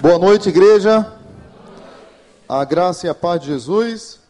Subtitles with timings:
[0.00, 1.12] Boa noite, igreja.
[2.48, 4.20] A graça e a paz de Jesus.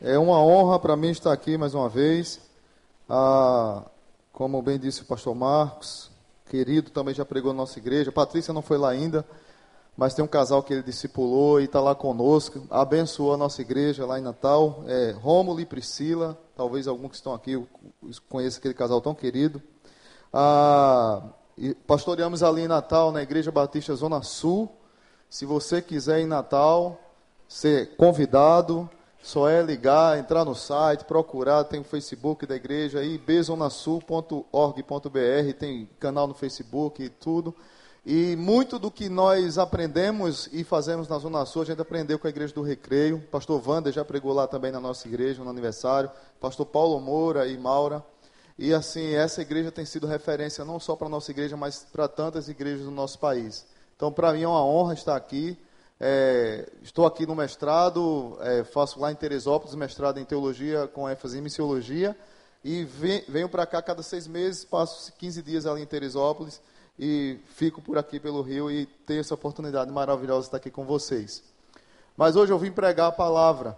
[0.00, 2.40] É uma honra para mim estar aqui mais uma vez.
[3.08, 3.82] Ah,
[4.32, 6.12] como bem disse o pastor Marcos,
[6.48, 8.12] querido, também já pregou na nossa igreja.
[8.12, 9.26] Patrícia não foi lá ainda,
[9.96, 12.62] mas tem um casal que ele discipulou e está lá conosco.
[12.70, 14.84] Abençoou a nossa igreja lá em Natal.
[14.86, 17.60] É, Rômulo e Priscila, talvez alguns que estão aqui
[18.28, 19.60] conheçam aquele casal tão querido.
[20.32, 21.20] Ah,
[21.58, 24.70] e pastoreamos ali em Natal, na Igreja Batista Zona Sul.
[25.28, 27.00] Se você quiser em Natal
[27.48, 28.88] ser convidado,
[29.20, 35.88] só é ligar, entrar no site, procurar, tem o Facebook da igreja aí, bezonasul.org.br, tem
[35.98, 37.54] canal no Facebook e tudo.
[38.06, 42.26] E muito do que nós aprendemos e fazemos na Zona Sul, a gente aprendeu com
[42.26, 43.20] a Igreja do Recreio.
[43.30, 46.10] Pastor Wander já pregou lá também na nossa igreja, no aniversário.
[46.40, 48.02] Pastor Paulo Moura e Maura.
[48.58, 52.08] E assim, essa igreja tem sido referência não só para a nossa igreja, mas para
[52.08, 53.64] tantas igrejas do nosso país.
[53.96, 55.56] Então, para mim é uma honra estar aqui.
[56.00, 61.38] É, estou aqui no mestrado, é, faço lá em Teresópolis, mestrado em teologia com ênfase
[61.38, 62.16] em missiologia.
[62.64, 62.84] E
[63.28, 66.60] venho para cá cada seis meses, passo 15 dias ali em Teresópolis
[66.98, 70.84] e fico por aqui pelo Rio e tenho essa oportunidade maravilhosa de estar aqui com
[70.84, 71.42] vocês.
[72.16, 73.76] Mas hoje eu vim pregar a palavra.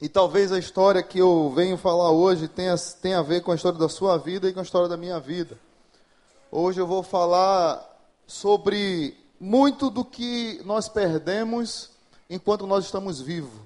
[0.00, 3.54] E talvez a história que eu venho falar hoje tenha, tenha a ver com a
[3.54, 5.58] história da sua vida e com a história da minha vida.
[6.50, 7.86] Hoje eu vou falar
[8.26, 11.90] sobre muito do que nós perdemos
[12.30, 13.60] enquanto nós estamos vivos.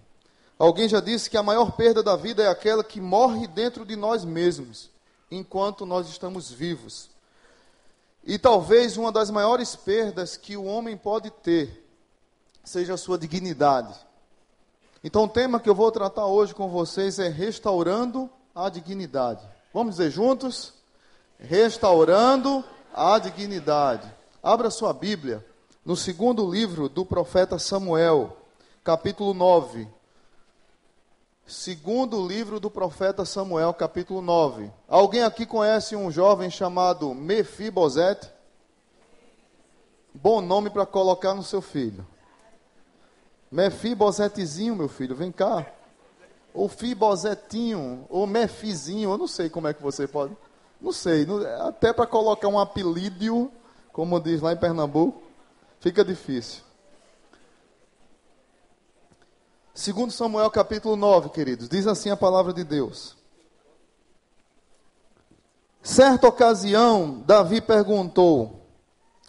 [0.58, 3.94] Alguém já disse que a maior perda da vida é aquela que morre dentro de
[3.94, 4.90] nós mesmos,
[5.30, 7.10] enquanto nós estamos vivos.
[8.24, 11.86] E talvez uma das maiores perdas que o homem pode ter
[12.64, 13.94] seja a sua dignidade.
[15.06, 19.46] Então, o tema que eu vou tratar hoje com vocês é restaurando a dignidade.
[19.70, 20.72] Vamos dizer juntos?
[21.38, 24.10] Restaurando a dignidade.
[24.42, 25.44] Abra sua Bíblia
[25.84, 28.34] no segundo livro do profeta Samuel,
[28.82, 29.86] capítulo 9.
[31.46, 34.72] Segundo livro do profeta Samuel, capítulo 9.
[34.88, 38.30] Alguém aqui conhece um jovem chamado Mefibosete?
[40.14, 42.06] Bom nome para colocar no seu filho.
[43.54, 45.64] Mefibosetezinho, meu filho, vem cá.
[46.52, 50.36] Ou Fibosetinho, ou Mefizinho, eu não sei como é que você pode.
[50.80, 51.24] Não sei,
[51.60, 53.52] até para colocar um apelido,
[53.92, 55.22] como diz lá em Pernambuco,
[55.78, 56.64] fica difícil.
[59.72, 63.16] Segundo Samuel capítulo 9, queridos, diz assim a palavra de Deus.
[65.80, 68.63] Certa ocasião, Davi perguntou: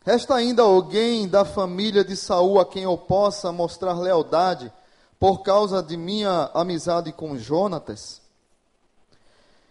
[0.06, 4.72] Resta ainda alguém da família de Saul a quem eu possa mostrar lealdade
[5.20, 8.22] por causa de minha amizade com Jonatas?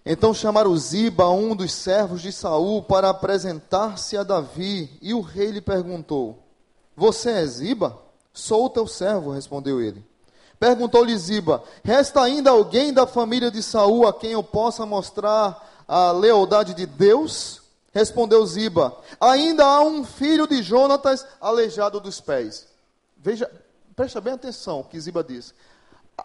[0.05, 5.53] Então chamaram Ziba, um dos servos de Saul, para apresentar-se a Davi, e o rei
[5.53, 6.41] lhe perguntou:
[6.97, 7.97] Você é Ziba?
[8.33, 10.05] Sou o teu servo, respondeu ele.
[10.59, 16.11] Perguntou-lhe Ziba: Resta ainda alguém da família de Saul a quem eu possa mostrar a
[16.11, 17.64] lealdade de Deus?
[17.95, 22.67] Respondeu Ziba: Ainda há um filho de Jonatas aleijado dos pés.
[23.17, 23.49] Veja,
[23.95, 25.55] presta bem atenção o que Ziba diz.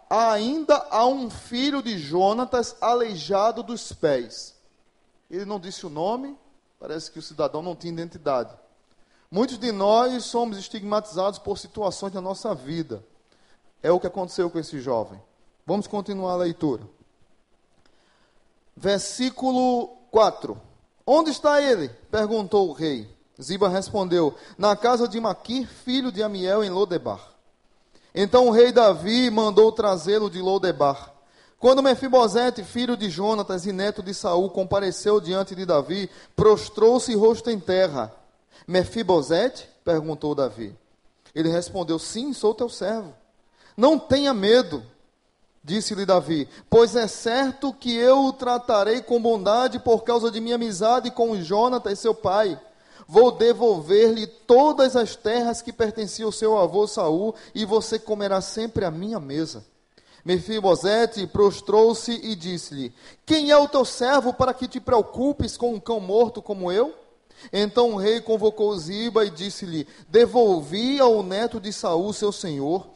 [0.10, 4.56] Ainda há um filho de Jonatas aleijado dos pés.
[5.30, 6.36] Ele não disse o nome,
[6.80, 8.52] parece que o cidadão não tinha identidade.
[9.30, 13.06] Muitos de nós somos estigmatizados por situações da nossa vida.
[13.84, 15.22] É o que aconteceu com esse jovem.
[15.68, 16.84] Vamos continuar a leitura.
[18.76, 20.69] Versículo 4.
[21.12, 21.90] Onde está ele?
[22.12, 23.10] perguntou o rei.
[23.42, 27.32] Ziba respondeu: Na casa de Maquir, filho de Amiel, em Lodebar.
[28.14, 31.12] Então o rei Davi mandou trazê-lo de Lodebar.
[31.58, 37.50] Quando Mefibosete, filho de Jonatas e neto de Saul, compareceu diante de Davi, prostrou-se rosto
[37.50, 38.14] em terra.
[38.68, 39.68] Mefibosete?
[39.84, 40.78] perguntou Davi.
[41.34, 43.16] Ele respondeu: Sim, sou teu servo.
[43.76, 44.84] Não tenha medo,
[45.70, 50.56] Disse-lhe Davi: Pois é certo que eu o tratarei com bondade por causa de minha
[50.56, 52.60] amizade com Jonatas, seu pai.
[53.08, 58.84] Vou devolver-lhe todas as terras que pertenciam ao seu avô Saul, e você comerá sempre
[58.84, 59.64] à minha mesa.
[60.26, 62.92] Mefibosete prostrou-se e disse-lhe:
[63.24, 66.96] Quem é o teu servo para que te preocupes com um cão morto como eu?
[67.54, 72.88] Então o rei convocou Ziba e disse-lhe: Devolvi ao neto de Saul, seu senhor,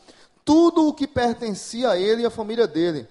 [0.46, 3.08] tudo o que pertencia a ele e à família dele.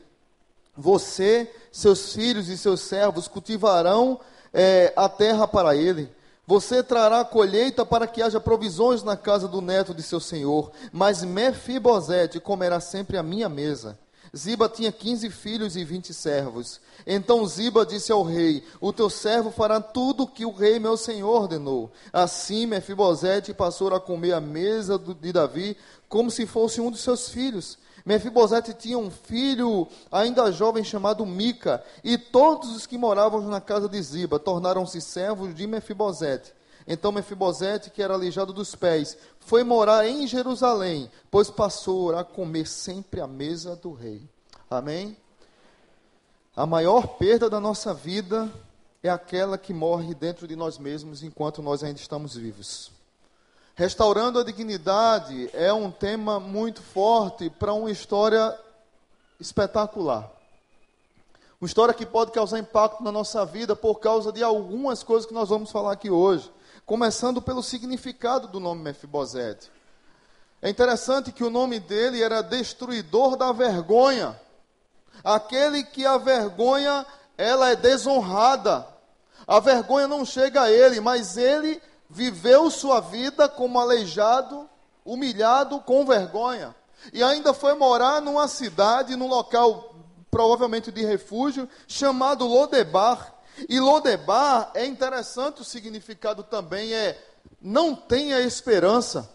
[0.76, 4.20] Você, seus filhos e seus servos cultivarão
[4.52, 6.10] é, a terra para ele.
[6.46, 10.72] Você trará colheita para que haja provisões na casa do neto de seu senhor.
[10.92, 13.98] Mas Mefibosete comerá sempre a minha mesa.
[14.34, 16.80] Ziba tinha quinze filhos e vinte servos.
[17.06, 20.96] Então Ziba disse ao rei: O teu servo fará tudo o que o rei meu
[20.96, 21.92] senhor ordenou.
[22.10, 25.76] Assim Mefibosete passou a comer à mesa de Davi
[26.08, 27.76] como se fosse um dos seus filhos.
[28.06, 33.88] Mefibosete tinha um filho ainda jovem chamado Mica, e todos os que moravam na casa
[33.88, 36.52] de Ziba tornaram-se servos de Mefibosete.
[36.92, 42.66] Então Mefibosete, que era aleijado dos pés, foi morar em Jerusalém, pois passou a comer
[42.66, 44.20] sempre à mesa do rei.
[44.68, 45.16] Amém?
[46.54, 48.52] A maior perda da nossa vida
[49.02, 52.92] é aquela que morre dentro de nós mesmos enquanto nós ainda estamos vivos.
[53.74, 58.54] Restaurando a dignidade é um tema muito forte para uma história
[59.40, 60.30] espetacular.
[61.58, 65.32] Uma história que pode causar impacto na nossa vida por causa de algumas coisas que
[65.32, 66.52] nós vamos falar aqui hoje.
[66.84, 69.70] Começando pelo significado do nome Mefibosete.
[70.60, 74.38] É interessante que o nome dele era destruidor da vergonha.
[75.22, 77.06] Aquele que a vergonha,
[77.38, 78.86] ela é desonrada.
[79.46, 84.68] A vergonha não chega a ele, mas ele viveu sua vida como aleijado,
[85.04, 86.74] humilhado, com vergonha.
[87.12, 89.94] E ainda foi morar numa cidade, num local
[90.30, 93.34] provavelmente de refúgio, chamado Lodebar.
[93.68, 97.22] E Lodebar é interessante o significado também, é
[97.60, 99.30] não tenha esperança,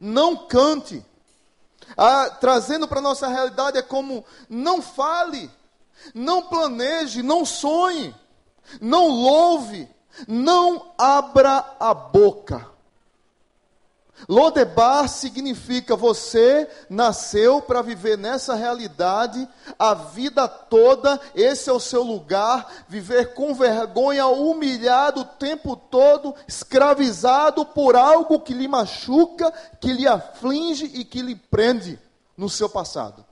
[0.00, 1.04] não cante.
[1.96, 5.50] Ah, trazendo para a nossa realidade é como não fale,
[6.14, 8.14] não planeje, não sonhe,
[8.80, 9.88] não louve,
[10.26, 12.77] não abra a boca.
[14.26, 19.46] Lodebar significa você nasceu para viver nessa realidade
[19.78, 26.34] a vida toda, esse é o seu lugar, viver com vergonha, humilhado o tempo todo,
[26.46, 31.98] escravizado por algo que lhe machuca, que lhe aflige e que lhe prende
[32.36, 33.27] no seu passado.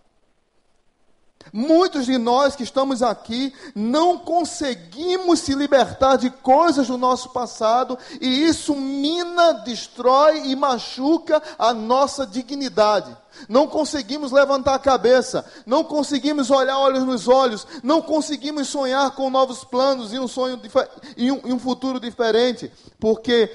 [1.52, 7.98] Muitos de nós que estamos aqui não conseguimos se libertar de coisas do nosso passado
[8.20, 13.16] e isso mina, destrói e machuca a nossa dignidade.
[13.48, 19.30] Não conseguimos levantar a cabeça, não conseguimos olhar olhos nos olhos, não conseguimos sonhar com
[19.30, 20.60] novos planos e um sonho
[21.16, 23.50] e um, e um futuro diferente, porque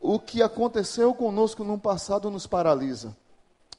[0.00, 3.14] o que aconteceu conosco no passado nos paralisa.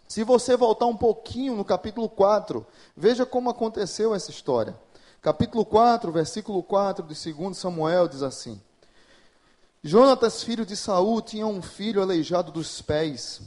[0.08, 2.66] Se você voltar um pouquinho no capítulo 4,
[2.96, 4.74] veja como aconteceu essa história.
[5.22, 8.62] Capítulo 4, versículo 4 de 2 Samuel diz assim:
[9.84, 13.42] Jonatas, filho de Saul, tinha um filho aleijado dos pés.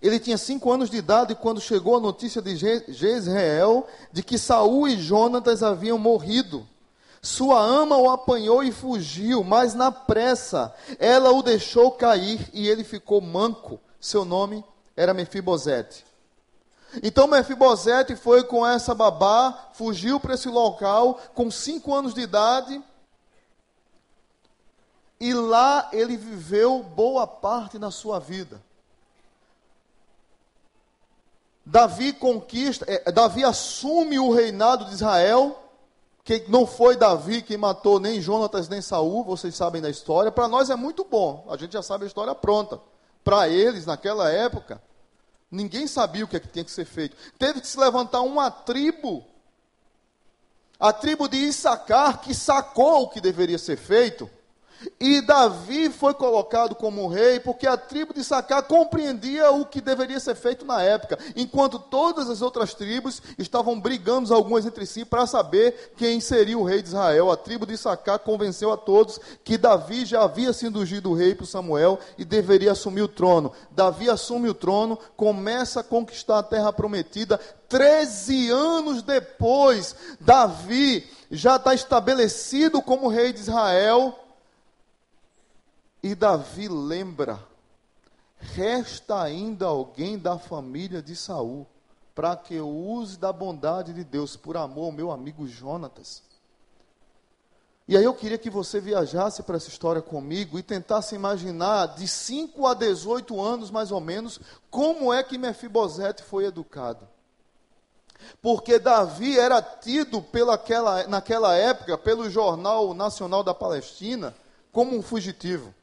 [0.00, 4.88] Ele tinha cinco anos de idade quando chegou a notícia de Jezreel de que Saul
[4.88, 6.66] e Jonatas haviam morrido.
[7.20, 12.84] Sua ama o apanhou e fugiu, mas na pressa ela o deixou cair e ele
[12.84, 13.80] ficou manco.
[14.00, 14.64] Seu nome
[14.96, 16.04] era Mefibosete.
[17.02, 22.82] Então Mefibosete foi com essa babá, fugiu para esse local com cinco anos de idade.
[25.20, 28.62] E lá ele viveu boa parte da sua vida.
[31.64, 35.58] Davi conquista, é, Davi assume o reinado de Israel,
[36.22, 40.30] que não foi Davi que matou nem Jonatas nem Saul, vocês sabem da história.
[40.30, 42.80] Para nós é muito bom, a gente já sabe a história pronta.
[43.26, 44.80] Para eles, naquela época,
[45.50, 47.16] Ninguém sabia o que, é que tinha que ser feito.
[47.38, 49.24] Teve que se levantar uma tribo,
[50.78, 54.28] a tribo de Issacar, que sacou o que deveria ser feito,
[55.00, 60.20] e Davi foi colocado como rei porque a tribo de Sacá compreendia o que deveria
[60.20, 65.26] ser feito na época, enquanto todas as outras tribos estavam brigando algumas entre si para
[65.26, 67.30] saber quem seria o rei de Israel.
[67.30, 71.46] A tribo de Sacá convenceu a todos que Davi já havia sido ungido rei por
[71.46, 73.52] Samuel e deveria assumir o trono.
[73.70, 77.38] Davi assume o trono, começa a conquistar a terra prometida.
[77.68, 84.14] Treze anos depois, Davi já está estabelecido como rei de Israel
[86.06, 87.40] e Davi lembra:
[88.38, 91.66] resta ainda alguém da família de Saul
[92.14, 96.22] para que eu use da bondade de Deus por amor ao meu amigo Jonatas.
[97.88, 102.08] E aí eu queria que você viajasse para essa história comigo e tentasse imaginar de
[102.08, 107.06] 5 a 18 anos mais ou menos como é que Mefibosete foi educado.
[108.40, 114.34] Porque Davi era tido pelaquela, naquela época pelo Jornal Nacional da Palestina
[114.72, 115.74] como um fugitivo.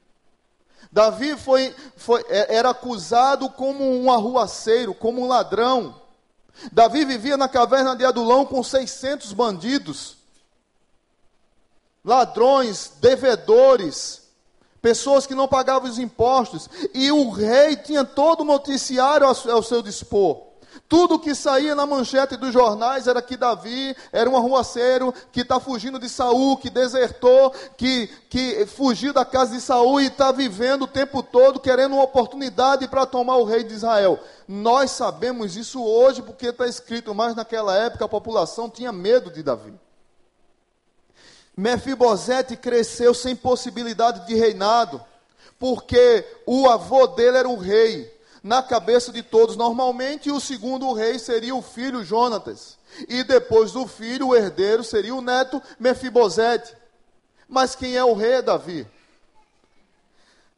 [0.92, 6.02] Davi foi, foi, é, era acusado como um arruaceiro, como um ladrão.
[6.72, 10.18] Davi vivia na caverna de Adulão com 600 bandidos,
[12.06, 14.22] ladrões, devedores,
[14.82, 16.70] pessoas que não pagavam os impostos.
[16.94, 20.53] E o rei tinha todo o noticiário ao seu dispor.
[20.94, 25.60] Tudo que saía na manchete dos jornais era que Davi era um arruaceiro, que está
[25.60, 30.84] fugindo de Saul, que desertou, que, que fugiu da casa de Saul e está vivendo
[30.84, 34.20] o tempo todo querendo uma oportunidade para tomar o rei de Israel.
[34.48, 39.42] Nós sabemos isso hoje porque está escrito, mas naquela época a população tinha medo de
[39.42, 39.74] Davi.
[41.58, 45.02] Mefibosete cresceu sem possibilidade de reinado,
[45.58, 48.13] porque o avô dele era o rei
[48.44, 49.56] na cabeça de todos.
[49.56, 52.78] Normalmente, o segundo rei seria o filho Jonatas.
[53.08, 56.76] E depois do filho, o herdeiro seria o neto Mefibosete.
[57.48, 58.86] Mas quem é o rei é Davi?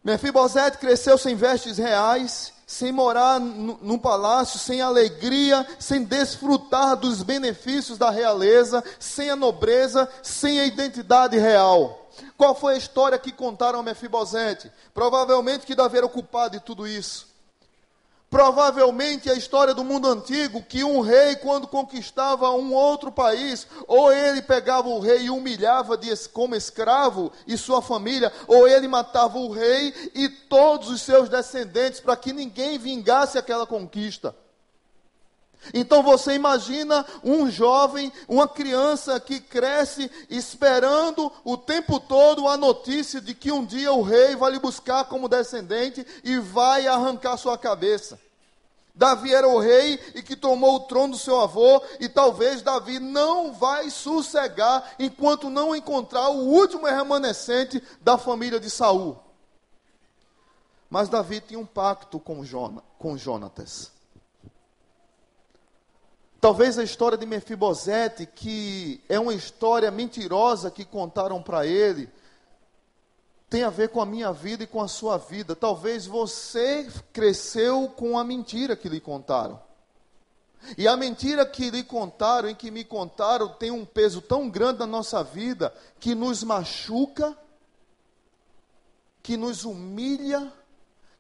[0.04, 7.98] Mefibosete cresceu sem vestes reais, sem morar num palácio, sem alegria, sem desfrutar dos benefícios
[7.98, 12.10] da realeza, sem a nobreza, sem a identidade real.
[12.38, 14.72] Qual foi a história que contaram a Mefibosete?
[14.94, 17.35] Provavelmente que Davi era ocupado de tudo isso.
[18.36, 24.12] Provavelmente a história do mundo antigo, que um rei, quando conquistava um outro país, ou
[24.12, 25.98] ele pegava o rei e humilhava
[26.34, 32.02] como escravo e sua família, ou ele matava o rei e todos os seus descendentes,
[32.02, 34.36] para que ninguém vingasse aquela conquista.
[35.74, 43.22] Então você imagina um jovem, uma criança que cresce esperando o tempo todo a notícia
[43.22, 47.58] de que um dia o rei vai lhe buscar como descendente e vai arrancar sua
[47.58, 48.25] cabeça.
[48.96, 52.98] Davi era o rei e que tomou o trono do seu avô, e talvez Davi
[52.98, 59.20] não vai sossegar enquanto não encontrar o último remanescente da família de Saul.
[60.90, 63.92] Mas Davi tinha um pacto com, Jona, com Jonatas.
[66.40, 72.10] Talvez a história de Mefibosete, que é uma história mentirosa que contaram para ele,
[73.50, 75.56] tem a ver com a minha vida e com a sua vida.
[75.56, 79.62] Talvez você cresceu com a mentira que lhe contaram.
[80.78, 84.80] E a mentira que lhe contaram e que me contaram tem um peso tão grande
[84.80, 87.38] na nossa vida que nos machuca,
[89.22, 90.52] que nos humilha,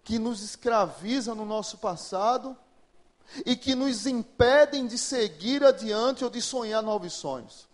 [0.04, 2.58] que nos escraviza no nosso passado
[3.46, 7.68] e que nos impedem de seguir adiante ou de sonhar novos sonhos.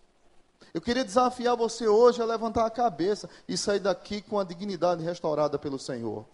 [0.74, 5.02] Eu queria desafiar você hoje a levantar a cabeça e sair daqui com a dignidade
[5.02, 6.24] restaurada pelo Senhor.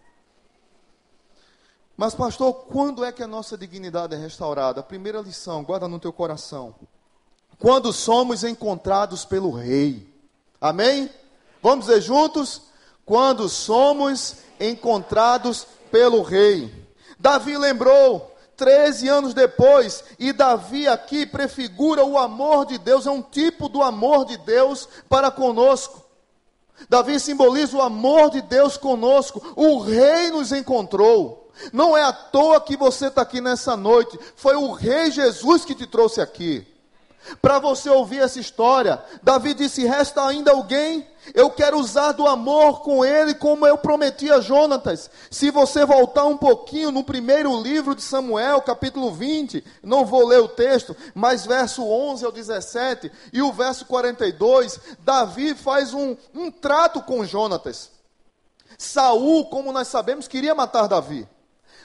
[1.96, 4.80] Mas, pastor, quando é que a nossa dignidade é restaurada?
[4.84, 6.72] Primeira lição, guarda no teu coração.
[7.58, 10.08] Quando somos encontrados pelo Rei.
[10.60, 11.10] Amém?
[11.60, 12.62] Vamos dizer juntos?
[13.04, 16.72] Quando somos encontrados pelo Rei.
[17.18, 18.27] Davi lembrou
[18.58, 23.80] 13 anos depois, e Davi aqui prefigura o amor de Deus, é um tipo do
[23.82, 26.04] amor de Deus para conosco.
[26.88, 31.50] Davi simboliza o amor de Deus conosco, o rei nos encontrou.
[31.72, 35.74] Não é à toa que você está aqui nessa noite, foi o rei Jesus que
[35.74, 36.66] te trouxe aqui.
[37.40, 42.80] Para você ouvir essa história, Davi disse: Resta ainda alguém eu quero usar do amor
[42.80, 45.10] com ele, como eu prometi a Jonatas.
[45.30, 50.40] Se você voltar um pouquinho no primeiro livro de Samuel, capítulo 20, não vou ler
[50.40, 56.50] o texto, mas verso 11 ao 17 e o verso 42, Davi faz um, um
[56.50, 57.90] trato com Jonatas.
[58.76, 61.26] Saul, como nós sabemos, queria matar Davi.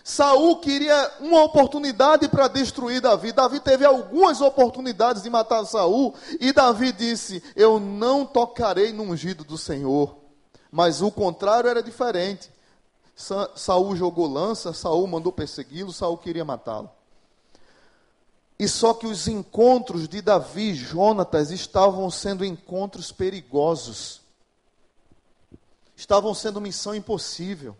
[0.04, 3.32] Saul queria uma oportunidade para destruir Davi.
[3.32, 9.46] Davi teve algumas oportunidades de matar Saul e Davi disse: "Eu não tocarei no ungido
[9.46, 10.18] do Senhor".
[10.70, 12.52] Mas o contrário era diferente.
[13.56, 16.90] Saul jogou lança, Saul mandou persegui-lo, Saul queria matá-lo.
[18.60, 24.22] E só que os encontros de Davi e Jonatas estavam sendo encontros perigosos.
[25.96, 27.76] Estavam sendo missão impossível.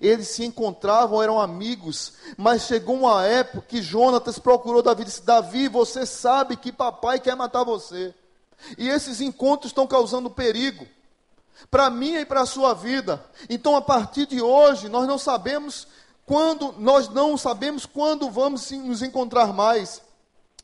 [0.00, 5.22] Eles se encontravam, eram amigos, mas chegou uma época que Jonatas procurou Davi e disse:
[5.22, 8.14] Davi, você sabe que papai quer matar você.
[8.76, 10.86] E esses encontros estão causando perigo
[11.70, 13.24] para mim e para a sua vida.
[13.48, 15.86] Então, a partir de hoje, nós não sabemos
[16.24, 20.02] quando, nós não sabemos quando vamos nos encontrar mais.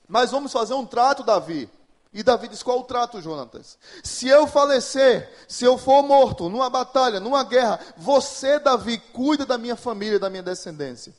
[0.07, 1.69] Mas vamos fazer um trato, Davi.
[2.14, 3.76] E Davi diz: Qual o trato, Jonatas?
[4.04, 9.59] Se eu falecer, se eu for morto numa batalha, numa guerra, você, Davi, cuida da
[9.59, 11.12] minha família, da minha descendência.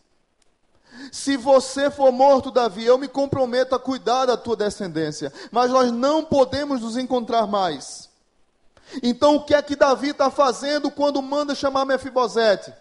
[1.11, 5.33] Se você for morto, Davi, eu me comprometo a cuidar da tua descendência.
[5.51, 8.09] Mas nós não podemos nos encontrar mais.
[9.03, 12.73] Então, o que é que Davi está fazendo quando manda chamar Mefibosete?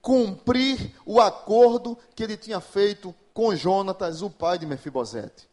[0.00, 5.47] Cumprir o acordo que ele tinha feito com Jonatas, o pai de Mefibosete.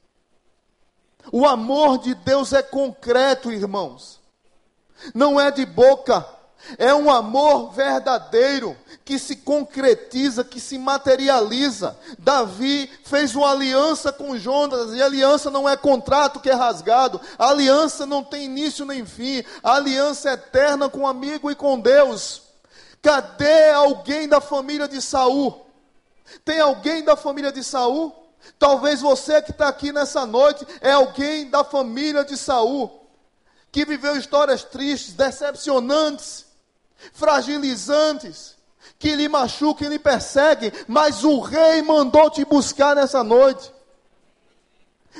[1.31, 4.19] O amor de Deus é concreto, irmãos.
[5.13, 6.25] Não é de boca.
[6.77, 11.95] É um amor verdadeiro que se concretiza, que se materializa.
[12.17, 18.07] Davi fez uma aliança com Jonas, e aliança não é contrato que é rasgado, aliança
[18.07, 22.41] não tem início nem fim, aliança é eterna com o amigo e com Deus.
[22.99, 25.67] Cadê alguém da família de Saul?
[26.43, 28.24] Tem alguém da família de Saul?
[28.57, 33.05] Talvez você que está aqui nessa noite é alguém da família de Saul,
[33.71, 36.45] que viveu histórias tristes, decepcionantes,
[37.13, 38.55] fragilizantes,
[38.97, 43.73] que lhe machucam e lhe perseguem, mas o rei mandou te buscar nessa noite.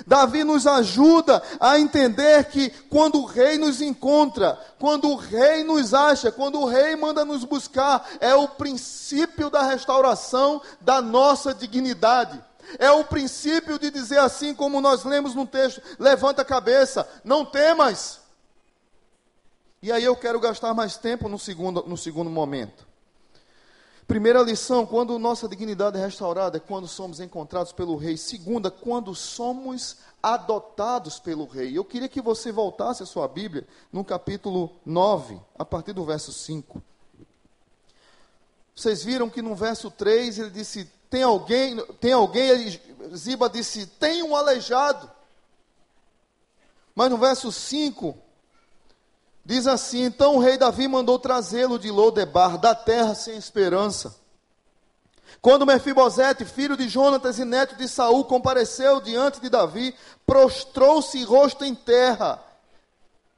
[0.05, 5.94] Davi nos ajuda a entender que quando o rei nos encontra, quando o rei nos
[5.94, 12.41] acha, quando o rei manda nos buscar, é o princípio da restauração da nossa dignidade.
[12.80, 17.46] É o princípio de dizer assim, como nós lemos no texto: levanta a cabeça, não
[17.46, 18.22] temas.
[19.82, 22.88] E aí eu quero gastar mais tempo no segundo, no segundo momento.
[24.08, 28.18] Primeira lição: quando nossa dignidade é restaurada, é quando somos encontrados pelo Rei.
[28.18, 31.78] Segunda, quando somos adotados pelo Rei.
[31.78, 36.32] Eu queria que você voltasse a sua Bíblia no capítulo 9, a partir do verso
[36.32, 36.82] 5.
[38.76, 42.80] Vocês viram que no verso 3 ele disse: tem alguém, tem alguém,
[43.14, 45.10] Ziba disse, tem um aleijado.
[46.94, 48.18] Mas no verso 5,
[49.44, 54.16] diz assim: Então o rei Davi mandou trazê-lo de Lodebar, da terra sem esperança.
[55.42, 59.94] Quando Mefibosete, filho de Jonatas e neto de Saul, compareceu diante de Davi,
[60.26, 62.44] prostrou-se rosto em terra.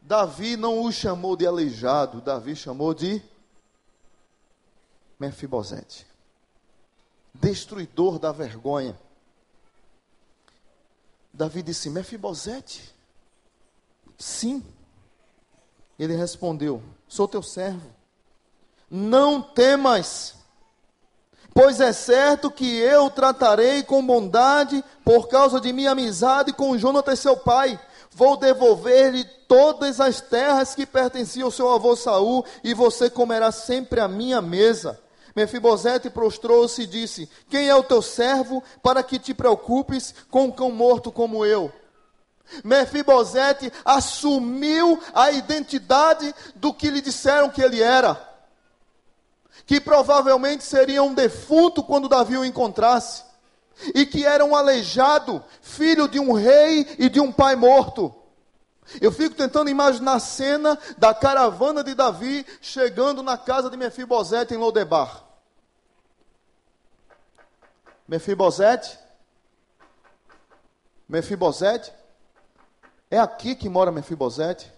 [0.02, 3.22] Davi não o chamou de aleijado, Davi chamou de
[5.20, 6.08] Mefibosete
[7.34, 8.98] destruidor da vergonha.
[11.34, 12.94] Davi disse: Mefibosete?
[14.18, 14.64] Sim.
[16.00, 17.96] Ele respondeu: Sou teu servo.
[18.90, 20.36] Não temas,
[21.54, 27.20] pois é certo que eu tratarei com bondade por causa de minha amizade com Jonatas,
[27.20, 27.80] seu pai.
[28.12, 34.00] Vou devolver-lhe todas as terras que pertenciam ao seu avô Saul, e você comerá sempre
[34.00, 35.00] a minha mesa.
[35.38, 40.52] Mefibosete prostrou-se e disse: Quem é o teu servo para que te preocupes com um
[40.52, 41.72] cão morto como eu?
[42.64, 48.20] Mefibosete assumiu a identidade do que lhe disseram que ele era.
[49.68, 53.22] Que provavelmente seria um defunto quando Davi o encontrasse.
[53.94, 58.12] E que era um aleijado, filho de um rei e de um pai morto.
[59.00, 64.56] Eu fico tentando imaginar a cena da caravana de Davi chegando na casa de Mefibosete
[64.56, 65.27] em Lodebar.
[68.08, 68.98] Mefibosete?
[71.08, 71.92] Mefibosete?
[73.10, 74.72] É aqui que mora Mefibosete?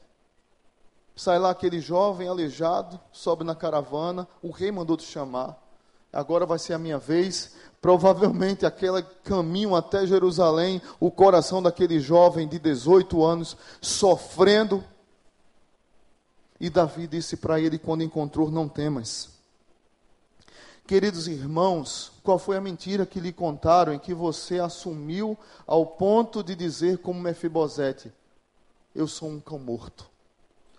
[1.16, 5.62] Sai lá aquele jovem aleijado, sobe na caravana, o rei mandou te chamar.
[6.12, 7.56] Agora vai ser a minha vez.
[7.82, 14.84] Provavelmente aquele caminho até Jerusalém, o coração daquele jovem de 18 anos sofrendo.
[16.60, 19.39] E Davi disse para ele quando encontrou: Não temas.
[20.90, 26.42] Queridos irmãos, qual foi a mentira que lhe contaram em que você assumiu ao ponto
[26.44, 28.12] de dizer como Mefibosete,
[28.96, 30.10] eu sou um cão morto?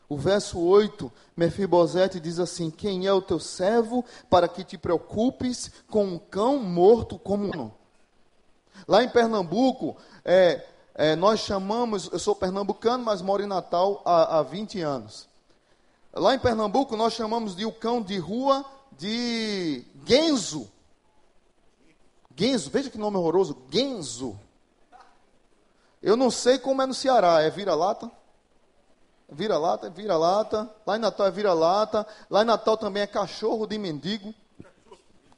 [0.09, 5.71] O verso 8, Mefibosete diz assim: Quem é o teu servo para que te preocupes
[5.89, 7.71] com um cão morto como um?
[8.89, 14.41] Lá em Pernambuco, é, é, nós chamamos, eu sou pernambucano, mas moro em Natal há,
[14.41, 15.29] há 20 anos.
[16.13, 20.71] Lá em Pernambuco, nós chamamos de o cão de rua de Genzo.
[22.37, 24.39] Genzo, veja que nome horroroso, Genzo.
[26.03, 28.11] Eu não sei como é no Ceará, é vira-lata?
[29.29, 30.69] Vira-lata, é vira-lata.
[30.87, 32.07] Lá em Natal é vira-lata.
[32.29, 34.35] Lá em Natal também é cachorro de mendigo.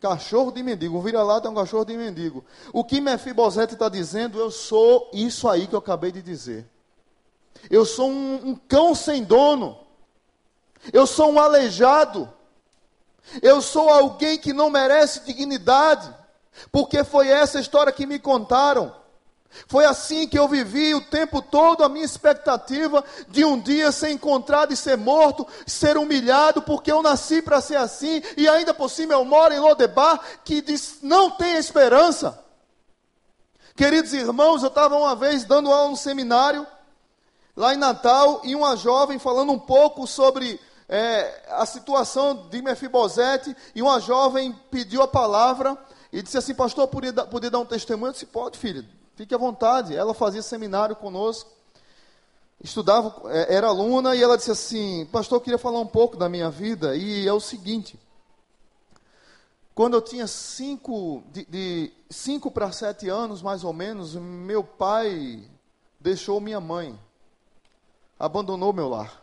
[0.00, 0.96] Cachorro de mendigo.
[0.96, 2.44] O vira-lata é um cachorro de mendigo.
[2.72, 6.66] O que Mefibosete está dizendo, eu sou isso aí que eu acabei de dizer.
[7.70, 9.78] Eu sou um, um cão sem dono.
[10.92, 12.32] Eu sou um aleijado.
[13.40, 16.12] Eu sou alguém que não merece dignidade,
[16.70, 18.94] porque foi essa história que me contaram.
[19.66, 24.10] Foi assim que eu vivi o tempo todo a minha expectativa de um dia ser
[24.10, 28.88] encontrado e ser morto, ser humilhado, porque eu nasci para ser assim, e ainda por
[28.88, 32.42] cima eu moro em Lodebar, que diz, não tem esperança.
[33.76, 36.66] Queridos irmãos, eu estava uma vez dando aula no seminário,
[37.54, 40.58] lá em Natal, e uma jovem falando um pouco sobre
[40.88, 45.76] é, a situação de Mefibosete e uma jovem pediu a palavra
[46.12, 48.08] e disse assim, pastor, podia, podia dar um testemunho?
[48.08, 48.84] Eu disse, pode, filho,
[49.16, 49.96] fique à vontade.
[49.96, 51.50] Ela fazia seminário conosco,
[52.62, 56.28] estudava, é, era aluna, e ela disse assim, pastor, eu queria falar um pouco da
[56.28, 57.98] minha vida, e é o seguinte,
[59.74, 65.42] Quando eu tinha cinco, de, de cinco para sete anos, mais ou menos, meu pai
[65.98, 66.98] deixou minha mãe,
[68.18, 69.21] abandonou meu lar.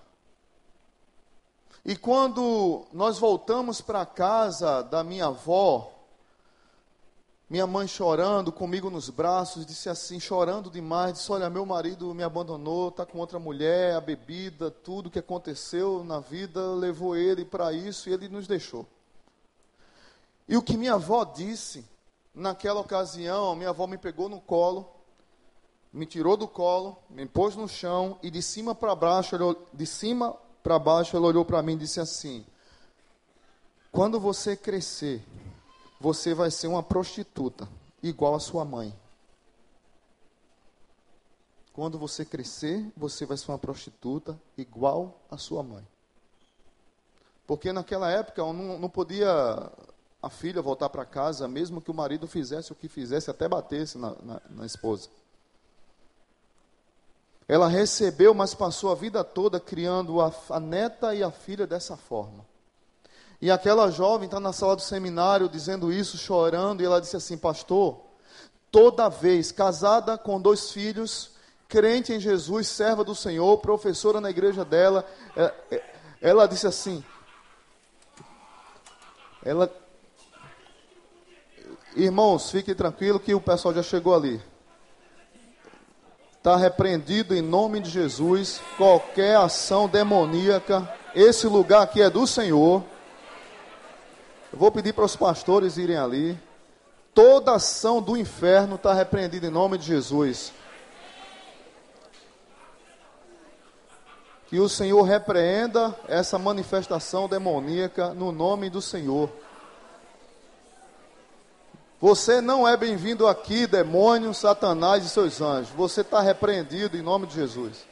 [1.89, 5.91] E quando nós voltamos para casa da minha avó,
[7.49, 12.21] minha mãe chorando comigo nos braços, disse assim, chorando demais, disse: Olha, meu marido me
[12.21, 17.73] abandonou, está com outra mulher, a bebida, tudo que aconteceu na vida levou ele para
[17.73, 18.85] isso e ele nos deixou.
[20.47, 21.83] E o que minha avó disse,
[22.35, 24.87] naquela ocasião, minha avó me pegou no colo,
[25.91, 29.35] me tirou do colo, me pôs no chão e de cima para baixo,
[29.73, 30.37] de cima
[30.69, 32.45] para baixo, ela olhou para mim e disse assim:
[33.91, 35.25] Quando você crescer,
[35.99, 37.67] você vai ser uma prostituta,
[38.03, 38.93] igual a sua mãe.
[41.73, 45.83] Quando você crescer, você vai ser uma prostituta, igual a sua mãe.
[47.47, 49.27] Porque naquela época não, não podia
[50.21, 53.97] a filha voltar para casa, mesmo que o marido fizesse o que fizesse, até batesse
[53.97, 55.09] na, na, na esposa.
[57.49, 61.97] Ela recebeu, mas passou a vida toda criando a, a neta e a filha dessa
[61.97, 62.45] forma.
[63.41, 67.35] E aquela jovem está na sala do seminário dizendo isso, chorando, e ela disse assim:
[67.35, 68.01] Pastor,
[68.71, 71.31] toda vez casada com dois filhos,
[71.67, 75.03] crente em Jesus, serva do Senhor, professora na igreja dela,
[75.35, 77.03] ela, é, é, ela disse assim:
[79.43, 79.73] ela,
[81.95, 84.39] Irmãos, fiquem tranquilos que o pessoal já chegou ali.
[86.39, 90.89] Está repreendido em nome de Jesus qualquer ação demoníaca.
[91.13, 92.81] Esse lugar aqui é do Senhor.
[94.49, 96.39] Eu vou pedir para os pastores irem ali.
[97.13, 100.53] Toda ação do inferno está repreendida em nome de Jesus.
[104.47, 109.29] Que o Senhor repreenda essa manifestação demoníaca no nome do Senhor.
[112.01, 115.69] Você não é bem-vindo aqui, demônio, Satanás e seus anjos.
[115.71, 117.85] Você está repreendido em nome de Jesus.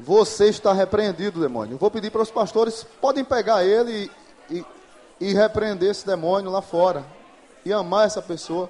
[0.00, 1.78] Você está repreendido, demônio.
[1.78, 4.10] Vou pedir para os pastores, podem pegar ele
[4.50, 4.66] e, e,
[5.20, 7.04] e repreender esse demônio lá fora.
[7.64, 8.68] E amar essa pessoa.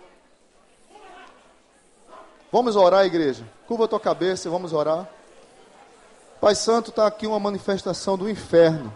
[2.53, 3.45] Vamos orar, igreja.
[3.67, 5.09] Curva a tua cabeça e vamos orar.
[6.41, 8.91] Pai Santo, está aqui uma manifestação do inferno.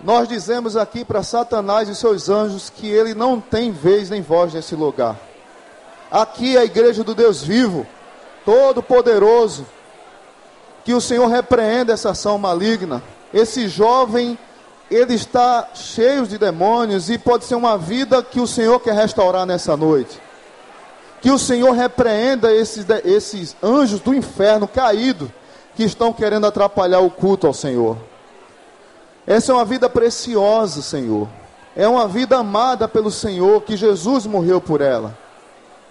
[0.00, 4.54] Nós dizemos aqui para Satanás e seus anjos que ele não tem vez nem voz
[4.54, 5.14] nesse lugar.
[6.10, 7.86] Aqui é a igreja do Deus vivo
[8.46, 9.66] Todo-Poderoso,
[10.86, 13.02] que o Senhor repreenda essa ação maligna.
[13.34, 14.38] Esse jovem,
[14.90, 19.44] ele está cheio de demônios e pode ser uma vida que o Senhor quer restaurar
[19.44, 20.18] nessa noite.
[21.20, 25.28] Que o Senhor repreenda esses, esses anjos do inferno caídos
[25.74, 27.96] que estão querendo atrapalhar o culto ao Senhor.
[29.26, 31.28] Essa é uma vida preciosa, Senhor.
[31.76, 35.16] É uma vida amada pelo Senhor, que Jesus morreu por ela.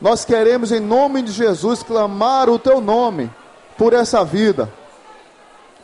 [0.01, 3.31] Nós queremos, em nome de Jesus, clamar o teu nome
[3.77, 4.71] por essa vida.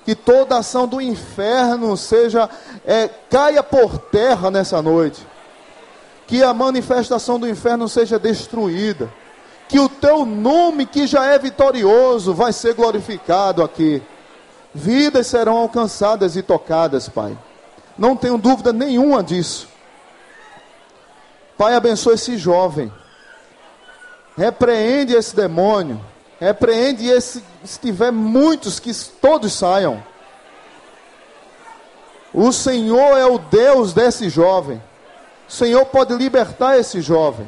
[0.04, 2.50] Que toda ação do inferno seja,
[2.86, 5.26] é, caia por terra nessa noite.
[6.28, 9.10] Que a manifestação do inferno seja destruída.
[9.74, 14.04] Que o teu nome, que já é vitorioso, vai ser glorificado aqui.
[14.72, 17.36] Vidas serão alcançadas e tocadas, Pai.
[17.98, 19.68] Não tenho dúvida nenhuma disso.
[21.58, 22.94] Pai, abençoe esse jovem
[24.38, 26.00] Repreende esse demônio.
[26.40, 30.04] Repreende esse, se tiver muitos, que todos saiam.
[32.32, 34.80] O Senhor é o Deus desse jovem.
[35.50, 37.48] O Senhor pode libertar esse jovem.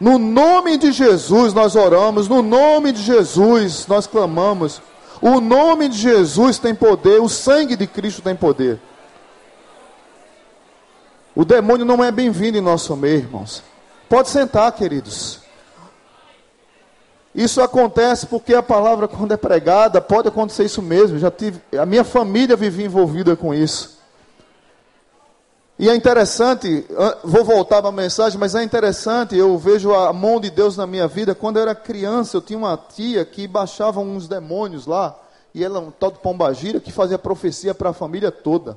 [0.00, 4.80] No nome de Jesus nós oramos, no nome de Jesus nós clamamos.
[5.20, 8.80] O nome de Jesus tem poder, o sangue de Cristo tem poder.
[11.34, 13.62] O demônio não é bem-vindo em nosso meio, irmãos.
[14.08, 15.40] Pode sentar, queridos.
[17.34, 21.18] Isso acontece porque a palavra, quando é pregada, pode acontecer isso mesmo.
[21.18, 23.97] Já tive, a minha família vivia envolvida com isso.
[25.78, 26.84] E é interessante,
[27.22, 30.88] vou voltar para a mensagem, mas é interessante, eu vejo a mão de Deus na
[30.88, 31.36] minha vida.
[31.36, 35.16] Quando eu era criança, eu tinha uma tia que baixava uns demônios lá,
[35.54, 38.76] e ela, um tal de pombagira, que fazia profecia para a família toda.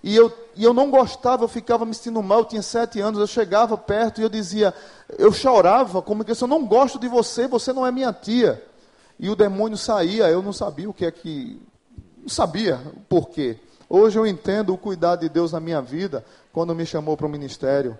[0.00, 3.18] E eu, e eu não gostava, eu ficava me sentindo mal, eu tinha sete anos,
[3.18, 4.72] eu chegava perto e eu dizia,
[5.18, 8.62] eu chorava, como que eu não gosto de você, você não é minha tia.
[9.18, 11.60] E o demônio saía, eu não sabia o que é que.
[12.18, 13.58] Não sabia o porquê.
[13.90, 17.30] Hoje eu entendo o cuidado de Deus na minha vida, quando me chamou para o
[17.30, 17.98] ministério,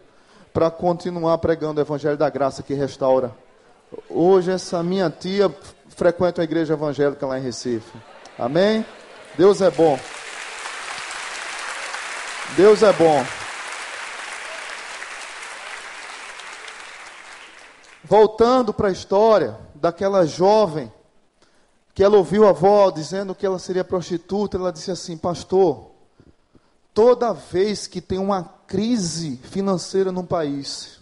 [0.52, 3.34] para continuar pregando o Evangelho da Graça que restaura.
[4.10, 5.54] Hoje essa minha tia
[5.88, 7.96] frequenta a igreja evangélica lá em Recife.
[8.38, 8.84] Amém?
[9.36, 9.98] Deus é bom.
[12.54, 13.24] Deus é bom.
[18.04, 20.92] Voltando para a história daquela jovem
[21.98, 25.90] que ela ouviu a avó dizendo que ela seria prostituta, ela disse assim: Pastor,
[26.94, 31.00] toda vez que tem uma crise financeira num país,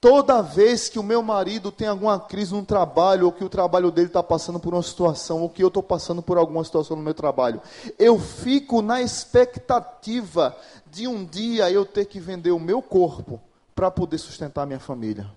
[0.00, 3.90] toda vez que o meu marido tem alguma crise no trabalho, ou que o trabalho
[3.90, 7.02] dele está passando por uma situação, ou que eu estou passando por alguma situação no
[7.02, 7.60] meu trabalho,
[7.98, 10.56] eu fico na expectativa
[10.90, 13.38] de um dia eu ter que vender o meu corpo
[13.74, 15.30] para poder sustentar minha família.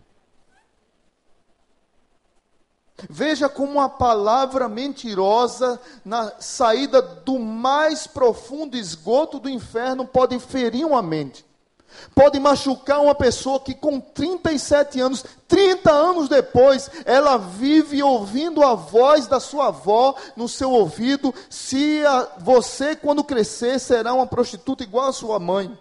[3.10, 10.86] Veja como uma palavra mentirosa na saída do mais profundo esgoto do inferno pode ferir
[10.86, 11.46] uma mente.
[12.16, 18.74] Pode machucar uma pessoa que com 37 anos, 30 anos depois, ela vive ouvindo a
[18.74, 24.84] voz da sua avó no seu ouvido, se a, você quando crescer será uma prostituta
[24.84, 25.78] igual a sua mãe.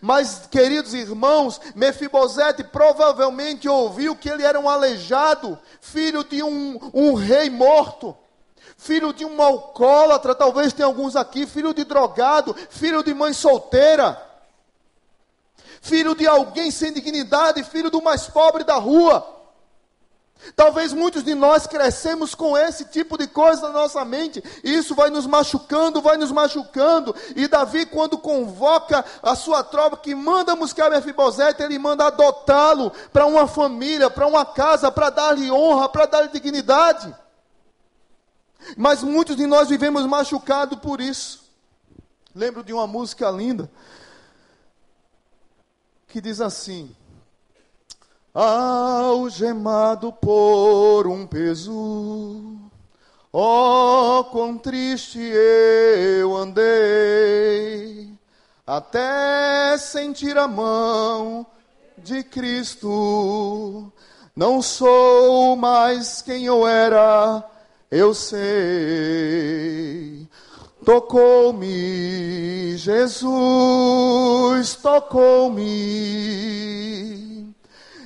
[0.00, 7.14] Mas, queridos irmãos, Mefibosete provavelmente ouviu que ele era um aleijado, filho de um, um
[7.14, 8.16] rei morto,
[8.76, 14.20] filho de um alcoólatra, talvez tenha alguns aqui, filho de drogado, filho de mãe solteira,
[15.80, 19.41] filho de alguém sem dignidade, filho do mais pobre da rua.
[20.56, 24.94] Talvez muitos de nós crescemos com esse tipo de coisa na nossa mente, e isso
[24.94, 27.14] vai nos machucando, vai nos machucando.
[27.36, 33.26] E Davi, quando convoca a sua tropa que manda buscar Mefibosete, ele manda adotá-lo para
[33.26, 37.14] uma família, para uma casa, para dar-lhe honra, para dar-lhe dignidade.
[38.76, 41.42] Mas muitos de nós vivemos machucados por isso.
[42.34, 43.70] Lembro de uma música linda
[46.08, 46.94] que diz assim:
[48.34, 52.56] algemado por um peso.
[53.32, 58.10] Oh, quão triste eu andei,
[58.66, 61.46] até sentir a mão
[61.96, 63.90] de Cristo.
[64.34, 67.42] Não sou mais quem eu era,
[67.90, 69.08] eu sei.
[70.84, 76.42] Tocou-me, Jesus, tocou-me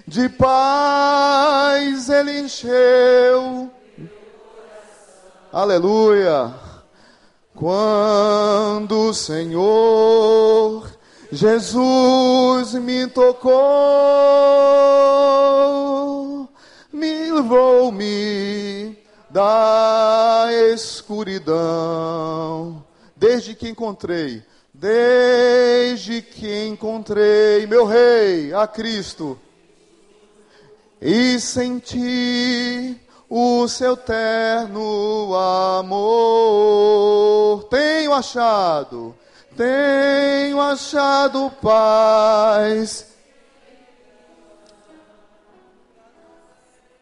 [0.07, 3.71] de paz ele encheu.
[5.53, 6.55] Aleluia.
[7.55, 10.89] Quando o Senhor
[11.33, 13.55] Jesus me tocou,
[16.93, 18.97] me levou-me
[19.31, 22.85] da escuridão.
[23.17, 24.43] Desde que encontrei,
[24.73, 29.39] desde que encontrei meu Rei, a Cristo
[31.01, 35.35] e senti o seu terno
[35.79, 37.65] amor.
[37.65, 39.15] Tenho achado,
[39.57, 43.07] tenho achado paz.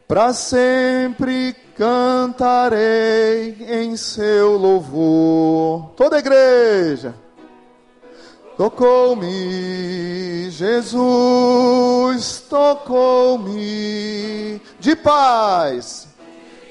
[0.07, 5.91] Para sempre cantarei em seu louvor.
[5.97, 7.24] Toda a igreja.
[8.57, 13.55] Tocou-me, Jesus, tocou-me
[14.79, 16.07] de paz,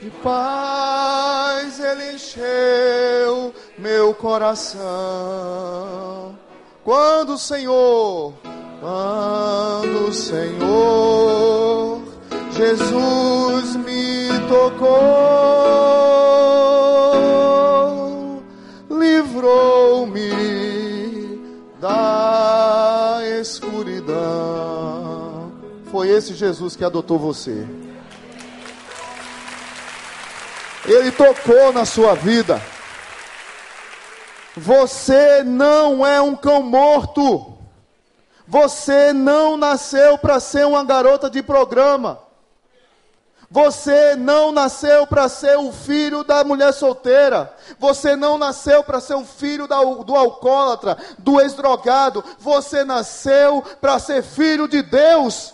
[0.02, 4.84] de paz ele encheu meu coração.
[6.86, 8.34] Quando o Senhor,
[8.80, 12.02] quando o Senhor,
[12.52, 16.03] Jesus me tocou,
[26.24, 27.68] esse Jesus que adotou você.
[30.86, 32.62] Ele tocou na sua vida.
[34.56, 37.58] Você não é um cão morto.
[38.48, 42.20] Você não nasceu para ser uma garota de programa.
[43.50, 47.54] Você não nasceu para ser o filho da mulher solteira.
[47.78, 52.24] Você não nasceu para ser o filho da, do alcoólatra, do ex-drogado.
[52.40, 55.53] Você nasceu para ser filho de Deus.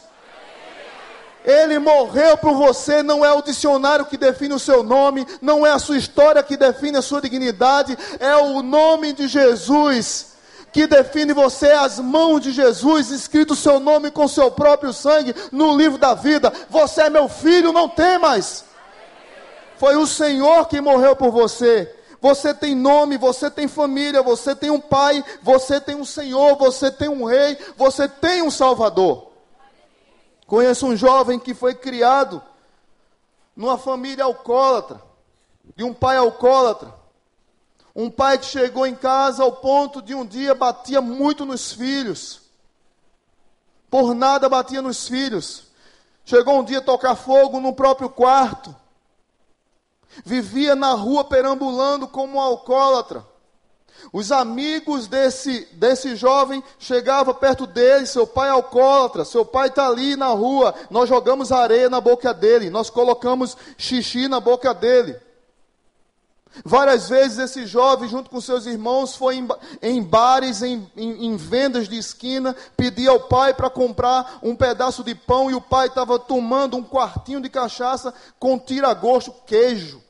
[1.49, 5.71] Ele morreu por você, não é o dicionário que define o seu nome, não é
[5.71, 10.27] a sua história que define a sua dignidade, é o nome de Jesus
[10.71, 15.33] que define você as mãos de Jesus, escrito o seu nome com seu próprio sangue
[15.51, 16.53] no livro da vida.
[16.69, 18.65] Você é meu filho, não temas.
[19.77, 21.91] Foi o Senhor que morreu por você.
[22.21, 26.91] Você tem nome, você tem família, você tem um pai, você tem um Senhor, você
[26.91, 29.28] tem um rei, você tem um Salvador.
[30.49, 32.41] Conheço um jovem que foi criado
[33.55, 34.99] numa família alcoólatra,
[35.75, 36.91] de um pai alcoólatra.
[37.95, 42.41] Um pai que chegou em casa ao ponto de um dia batia muito nos filhos.
[43.91, 45.65] Por nada batia nos filhos.
[46.25, 48.75] Chegou um dia a tocar fogo no próprio quarto.
[50.25, 53.23] Vivia na rua perambulando como um alcoólatra.
[54.11, 59.87] Os amigos desse, desse jovem chegavam perto dele, seu pai é alcoólatra, seu pai está
[59.87, 65.15] ali na rua, nós jogamos areia na boca dele, nós colocamos xixi na boca dele.
[66.65, 69.47] Várias vezes esse jovem, junto com seus irmãos, foi em,
[69.81, 75.03] em bares, em, em, em, vendas de esquina, pedia ao pai para comprar um pedaço
[75.03, 80.01] de pão e o pai estava tomando um quartinho de cachaça com tira-gosto, queijo.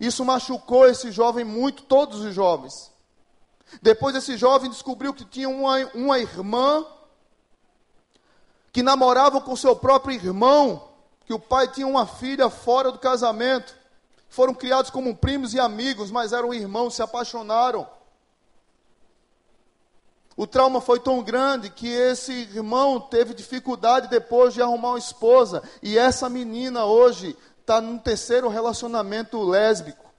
[0.00, 2.90] Isso machucou esse jovem muito, todos os jovens.
[3.82, 6.84] Depois esse jovem descobriu que tinha uma, uma irmã
[8.72, 10.88] que namorava com seu próprio irmão,
[11.26, 13.76] que o pai tinha uma filha fora do casamento.
[14.28, 17.86] Foram criados como primos e amigos, mas eram irmãos, se apaixonaram.
[20.36, 25.62] O trauma foi tão grande que esse irmão teve dificuldade depois de arrumar uma esposa.
[25.82, 27.36] E essa menina hoje
[27.70, 30.10] está num terceiro relacionamento lésbico.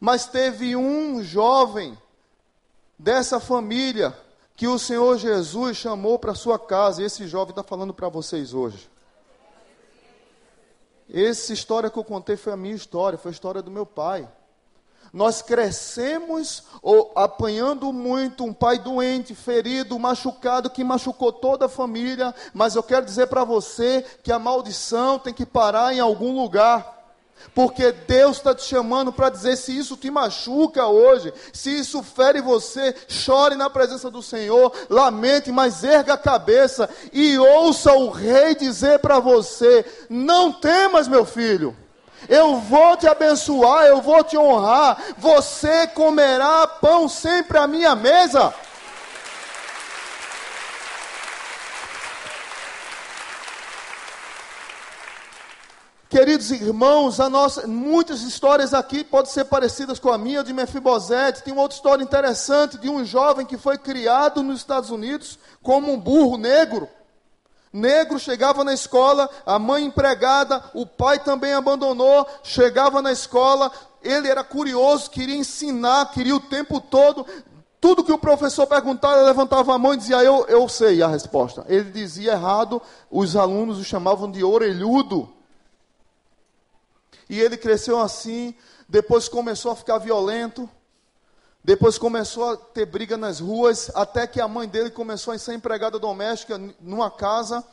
[0.00, 1.98] Mas teve um jovem
[2.98, 4.16] dessa família
[4.56, 7.02] que o Senhor Jesus chamou para sua casa.
[7.02, 8.90] E esse jovem está falando para vocês hoje.
[11.12, 14.26] Essa história que eu contei foi a minha história, foi a história do meu pai.
[15.12, 22.34] Nós crescemos ou, apanhando muito, um pai doente, ferido, machucado, que machucou toda a família.
[22.52, 26.98] Mas eu quero dizer para você que a maldição tem que parar em algum lugar.
[27.54, 32.40] Porque Deus está te chamando para dizer: se isso te machuca hoje, se isso fere
[32.40, 38.54] você, chore na presença do Senhor, lamente, mas erga a cabeça e ouça o Rei
[38.54, 41.76] dizer para você: não temas, meu filho.
[42.26, 44.96] Eu vou te abençoar, eu vou te honrar.
[45.18, 48.54] Você comerá pão sempre à minha mesa.
[56.08, 61.42] Queridos irmãos, a nossa, muitas histórias aqui podem ser parecidas com a minha, de Mefibosete.
[61.42, 65.92] Tem uma outra história interessante de um jovem que foi criado nos Estados Unidos como
[65.92, 66.88] um burro negro.
[67.72, 73.70] Negro chegava na escola, a mãe empregada, o pai também abandonou, chegava na escola,
[74.02, 77.26] ele era curioso, queria ensinar, queria o tempo todo.
[77.80, 81.06] Tudo que o professor perguntava, ele levantava a mão e dizia: Eu, eu sei a
[81.06, 81.64] resposta.
[81.68, 85.28] Ele dizia errado, os alunos o chamavam de orelhudo.
[87.28, 88.54] E ele cresceu assim,
[88.88, 90.68] depois começou a ficar violento,
[91.62, 95.54] depois começou a ter briga nas ruas, até que a mãe dele começou a ser
[95.54, 97.64] empregada doméstica numa casa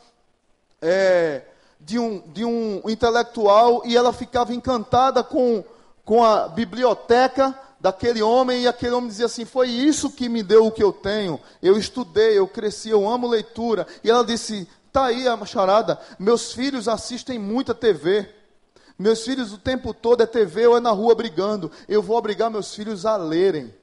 [0.82, 1.42] é,
[1.80, 5.64] de, um, de um intelectual e ela ficava encantada com,
[6.04, 10.66] com a biblioteca daquele homem e aquele homem dizia assim: Foi isso que me deu
[10.66, 11.40] o que eu tenho.
[11.62, 13.86] Eu estudei, eu cresci, eu amo leitura.
[14.02, 18.28] E ela disse: Tá aí a charada, meus filhos assistem muita TV.
[18.98, 21.70] Meus filhos o tempo todo é TV ou é na rua brigando.
[21.86, 23.74] Eu vou obrigar meus filhos a lerem.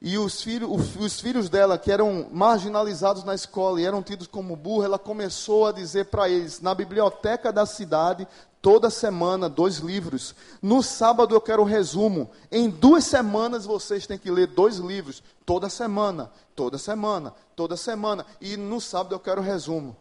[0.00, 4.54] E os, filho, os filhos dela, que eram marginalizados na escola e eram tidos como
[4.54, 8.28] burro, ela começou a dizer para eles, na biblioteca da cidade,
[8.60, 10.34] toda semana, dois livros.
[10.60, 12.30] No sábado eu quero resumo.
[12.52, 15.22] Em duas semanas vocês têm que ler dois livros.
[15.46, 18.26] Toda semana, toda semana, toda semana.
[18.38, 19.96] E no sábado eu quero resumo.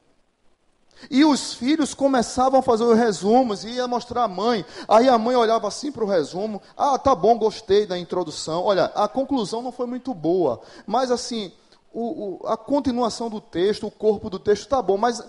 [1.10, 4.66] E os filhos começavam a fazer os resumos e ia mostrar a mãe.
[4.88, 6.62] Aí a mãe olhava assim para o resumo.
[6.76, 8.64] Ah, tá bom, gostei da introdução.
[8.64, 10.62] Olha, a conclusão não foi muito boa.
[10.86, 11.52] Mas assim,
[11.94, 15.24] o, o, a continuação do texto, o corpo do texto tá bom, mas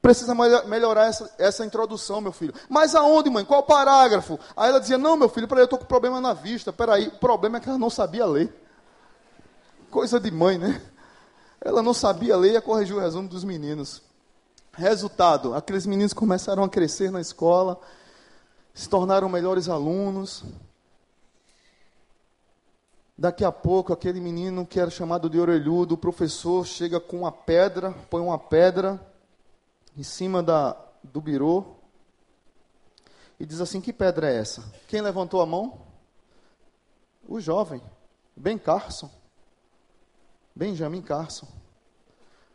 [0.00, 2.54] precisa melhorar essa, essa introdução, meu filho.
[2.68, 3.44] Mas aonde, mãe?
[3.44, 4.38] Qual parágrafo?
[4.56, 6.72] Aí ela dizia, não, meu filho, peraí, eu estou com problema na vista.
[6.72, 8.54] Peraí, o problema é que ela não sabia ler.
[9.90, 10.80] Coisa de mãe, né?
[11.60, 14.00] Ela não sabia ler e ia corrigir o resumo dos meninos.
[14.76, 17.80] Resultado: aqueles meninos começaram a crescer na escola,
[18.74, 20.44] se tornaram melhores alunos.
[23.16, 27.32] Daqui a pouco, aquele menino que era chamado de orelhudo, o professor chega com uma
[27.32, 29.00] pedra, põe uma pedra
[29.96, 31.76] em cima da, do birô
[33.40, 34.62] e diz assim: Que pedra é essa?
[34.88, 35.80] Quem levantou a mão?
[37.26, 37.80] O jovem,
[38.36, 39.10] Ben Carson.
[40.54, 41.48] Benjamin Carson.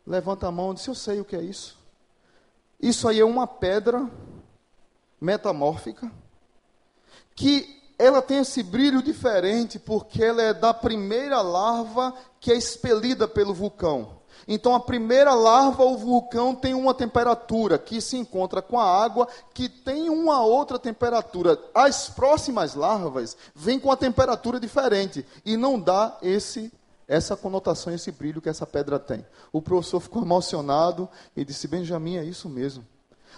[0.06, 1.81] Levanta a mão e diz: Eu sei o que é isso.
[2.82, 4.10] Isso aí é uma pedra
[5.20, 6.10] metamórfica
[7.32, 13.28] que ela tem esse brilho diferente porque ela é da primeira larva que é expelida
[13.28, 14.20] pelo vulcão.
[14.48, 19.28] Então, a primeira larva, o vulcão, tem uma temperatura que se encontra com a água,
[19.54, 21.56] que tem uma outra temperatura.
[21.72, 26.72] As próximas larvas vêm com a temperatura diferente e não dá esse
[27.06, 29.24] essa conotação, esse brilho que essa pedra tem.
[29.52, 32.86] O professor ficou emocionado e disse: Benjamin, é isso mesmo.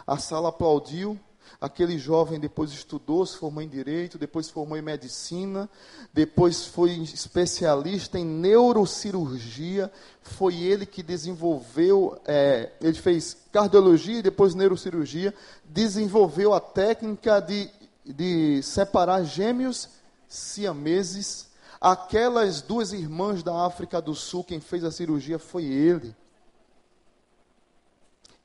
[0.07, 1.19] A sala aplaudiu,
[1.61, 5.69] Aquele jovem depois estudou, se formou em direito, depois se formou em medicina,
[6.13, 9.91] depois foi especialista em neurocirurgia.
[10.23, 15.35] Foi ele que desenvolveu, é, ele fez cardiologia e depois neurocirurgia,
[15.65, 17.71] desenvolveu a técnica de,
[18.05, 19.89] de separar gêmeos
[20.29, 21.49] siameses.
[21.85, 26.17] Aquelas duas irmãs da África do Sul, quem fez a cirurgia foi ele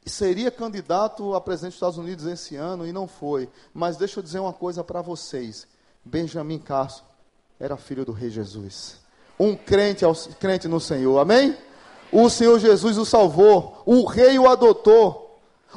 [0.10, 3.48] seria candidato a presidente dos Estados Unidos esse ano e não foi.
[3.74, 5.68] Mas deixa eu dizer uma coisa para vocês:
[6.04, 7.04] Benjamin Carson
[7.60, 8.98] era filho do Rei Jesus,
[9.40, 10.04] um crente,
[10.40, 11.56] crente no Senhor, amém?
[12.12, 15.28] O Senhor Jesus o salvou, o Rei o adotou.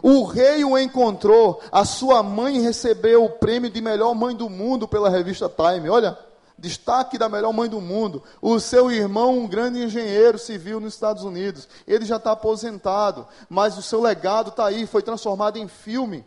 [0.03, 4.89] O rei o encontrou, a sua mãe recebeu o prêmio de melhor mãe do mundo
[4.89, 5.91] pela revista Time.
[5.91, 6.17] Olha,
[6.63, 8.23] destaque da melhor mãe do mundo.
[8.41, 11.69] O seu irmão, um grande engenheiro civil nos Estados Unidos.
[11.89, 16.25] Ele já está aposentado, mas o seu legado está aí, foi transformado em filme.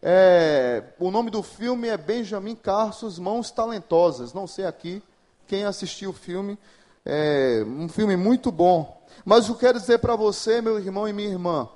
[0.00, 4.32] É, o nome do filme é Benjamin Carsos, Mãos Talentosas.
[4.32, 5.02] Não sei aqui
[5.48, 6.56] quem assistiu o filme.
[7.04, 9.04] É um filme muito bom.
[9.24, 11.68] Mas eu quero dizer para você, meu irmão e minha irmã,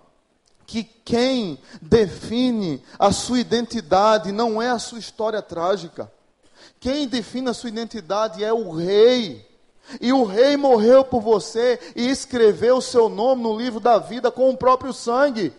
[0.64, 6.10] que quem define a sua identidade não é a sua história trágica.
[6.86, 9.44] Quem define a sua identidade é o rei.
[10.00, 14.30] E o rei morreu por você e escreveu o seu nome no livro da vida
[14.30, 15.52] com o próprio sangue.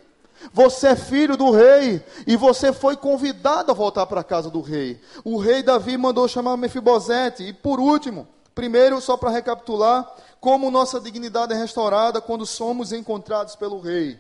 [0.53, 4.61] Você é filho do rei e você foi convidado a voltar para a casa do
[4.61, 5.01] rei.
[5.21, 7.43] O rei Davi mandou chamar Mefibosete.
[7.43, 8.25] E por último,
[8.55, 10.09] primeiro, só para recapitular,
[10.39, 14.17] como nossa dignidade é restaurada quando somos encontrados pelo rei.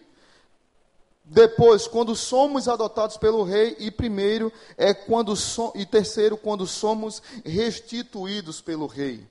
[1.29, 7.21] Depois, quando somos adotados pelo rei, e primeiro é quando so, e terceiro, quando somos
[7.43, 9.27] restituídos pelo rei.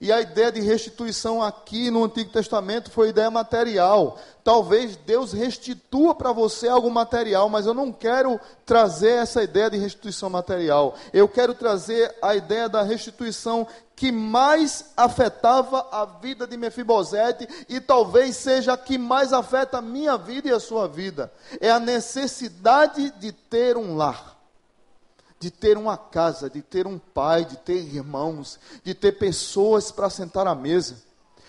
[0.00, 4.18] E a ideia de restituição aqui no Antigo Testamento foi ideia material.
[4.42, 9.76] Talvez Deus restitua para você algo material, mas eu não quero trazer essa ideia de
[9.76, 10.94] restituição material.
[11.12, 13.66] Eu quero trazer a ideia da restituição
[14.02, 19.80] que mais afetava a vida de Mefibosete e talvez seja a que mais afeta a
[19.80, 21.32] minha vida e a sua vida.
[21.60, 24.36] É a necessidade de ter um lar
[25.38, 30.10] de ter uma casa, de ter um pai, de ter irmãos, de ter pessoas para
[30.10, 30.96] sentar à mesa.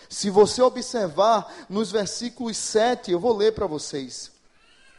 [0.08, 4.32] Se você observar nos versículos 7, eu vou ler para vocês.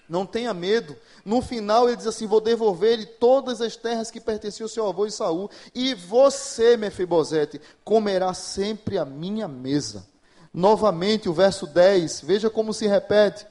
[0.08, 0.96] Não tenha medo.
[1.26, 5.10] No final ele diz assim: Vou devolver-lhe todas as terras que pertenciam ao seu avô
[5.10, 10.06] Saul, e você, Mefibosete, comerá sempre a minha mesa.
[10.54, 13.48] Novamente o verso 10, veja como se repete.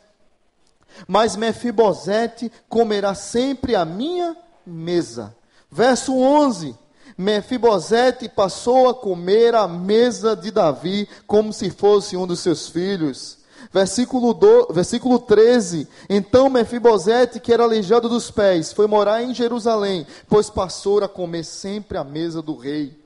[1.08, 5.36] Mas Mefibosete comerá sempre a minha mesa.
[5.68, 6.76] Verso 11:
[7.18, 13.43] Mefibosete passou a comer à mesa de Davi como se fosse um dos seus filhos.
[13.72, 20.06] Versículo, do, versículo 13: Então Mefibosete, que era aleijado dos pés, foi morar em Jerusalém,
[20.28, 23.04] pois passou a comer sempre à mesa do rei.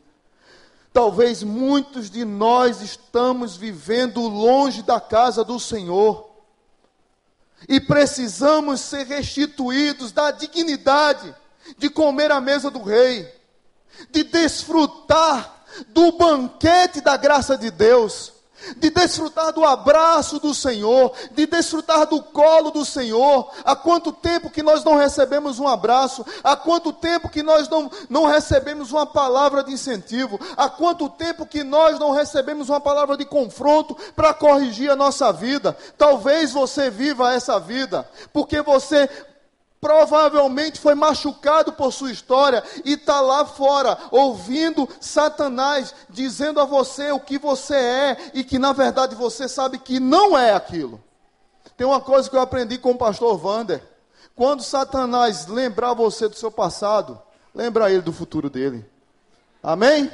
[0.92, 6.28] Talvez muitos de nós estamos vivendo longe da casa do Senhor.
[7.68, 11.34] E precisamos ser restituídos da dignidade
[11.76, 13.28] de comer à mesa do rei,
[14.10, 18.32] de desfrutar do banquete da graça de Deus,
[18.76, 23.50] de desfrutar do abraço do Senhor, de desfrutar do colo do Senhor.
[23.64, 26.24] Há quanto tempo que nós não recebemos um abraço?
[26.42, 30.38] Há quanto tempo que nós não, não recebemos uma palavra de incentivo?
[30.56, 35.32] Há quanto tempo que nós não recebemos uma palavra de confronto para corrigir a nossa
[35.32, 35.76] vida?
[35.96, 39.08] Talvez você viva essa vida, porque você
[39.80, 47.12] provavelmente foi machucado por sua história e está lá fora ouvindo Satanás dizendo a você
[47.12, 51.02] o que você é e que na verdade você sabe que não é aquilo.
[51.76, 53.82] Tem uma coisa que eu aprendi com o pastor Vander.
[54.34, 57.20] Quando Satanás lembrar você do seu passado,
[57.54, 58.84] lembra ele do futuro dele.
[59.62, 60.10] Amém?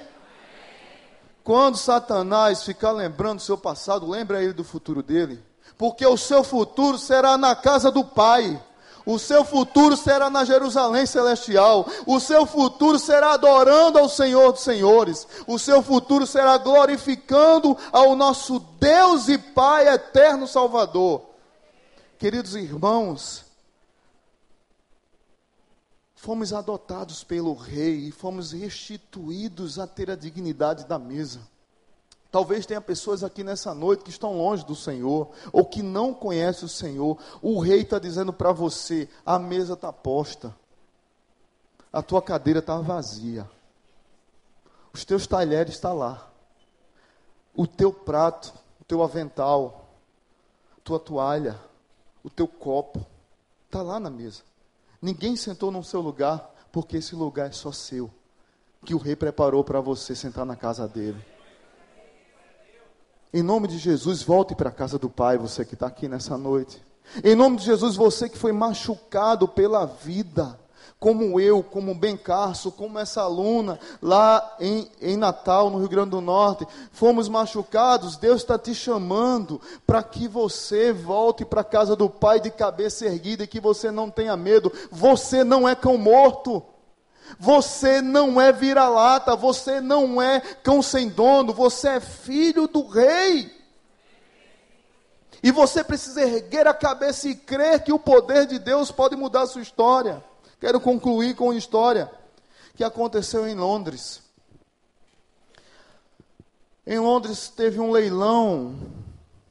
[1.43, 5.43] Quando Satanás ficar lembrando do seu passado, lembra ele do futuro dele.
[5.77, 8.61] Porque o seu futuro será na casa do Pai.
[9.07, 11.87] O seu futuro será na Jerusalém celestial.
[12.07, 15.27] O seu futuro será adorando ao Senhor dos Senhores.
[15.47, 21.23] O seu futuro será glorificando ao nosso Deus e Pai eterno Salvador.
[22.19, 23.45] Queridos irmãos,
[26.15, 31.41] fomos adotados pelo Rei e fomos restituídos a ter a dignidade da mesa.
[32.35, 36.65] Talvez tenha pessoas aqui nessa noite que estão longe do Senhor, ou que não conhecem
[36.65, 37.17] o Senhor.
[37.41, 40.53] O rei está dizendo para você: a mesa está posta,
[41.93, 43.49] a tua cadeira está vazia,
[44.93, 46.31] os teus talheres estão tá lá,
[47.55, 49.91] o teu prato, o teu avental,
[50.83, 51.57] tua toalha,
[52.25, 53.07] o teu copo,
[53.67, 54.43] está lá na mesa.
[55.01, 58.11] Ninguém sentou no seu lugar, porque esse lugar é só seu,
[58.85, 61.34] que o rei preparou para você sentar na casa dele.
[63.35, 66.39] Em nome de Jesus, volte para a casa do Pai, você que está aqui nessa
[66.39, 66.81] noite.
[67.25, 70.57] Em nome de Jesus, você que foi machucado pela vida,
[71.01, 76.11] como eu, como Ben Carso, como essa aluna lá em, em Natal, no Rio Grande
[76.11, 81.97] do Norte, fomos machucados, Deus está te chamando para que você volte para a casa
[81.97, 84.73] do Pai de cabeça erguida e que você não tenha medo.
[84.93, 86.63] Você não é cão morto.
[87.39, 93.53] Você não é vira-lata, você não é cão sem dono, você é filho do rei.
[95.43, 99.43] E você precisa erguer a cabeça e crer que o poder de Deus pode mudar
[99.43, 100.25] a sua história.
[100.59, 102.11] Quero concluir com uma história
[102.75, 104.23] que aconteceu em Londres.
[106.87, 108.75] Em Londres teve um leilão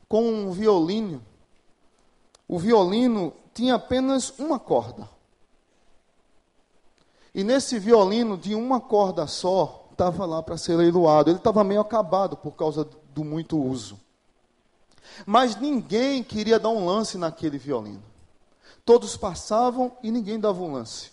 [0.07, 1.23] com um violino.
[2.47, 5.07] O violino tinha apenas uma corda.
[7.33, 11.29] E nesse violino de uma corda só, estava lá para ser leiloado.
[11.29, 13.99] Ele estava meio acabado por causa do muito uso.
[15.25, 18.03] Mas ninguém queria dar um lance naquele violino.
[18.85, 21.11] Todos passavam e ninguém dava um lance.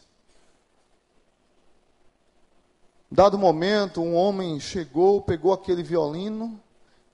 [3.10, 6.60] Dado momento, um homem chegou, pegou aquele violino,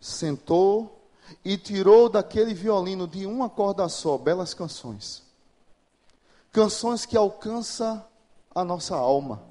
[0.01, 1.09] sentou
[1.45, 5.23] e tirou daquele violino de uma corda só belas canções.
[6.53, 8.05] Canções que alcançam
[8.57, 9.43] a nossa alma.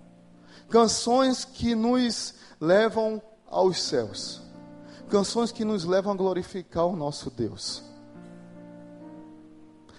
[0.68, 4.42] Canções que nos levam aos céus.
[5.08, 7.84] Canções que nos levam a glorificar o nosso Deus.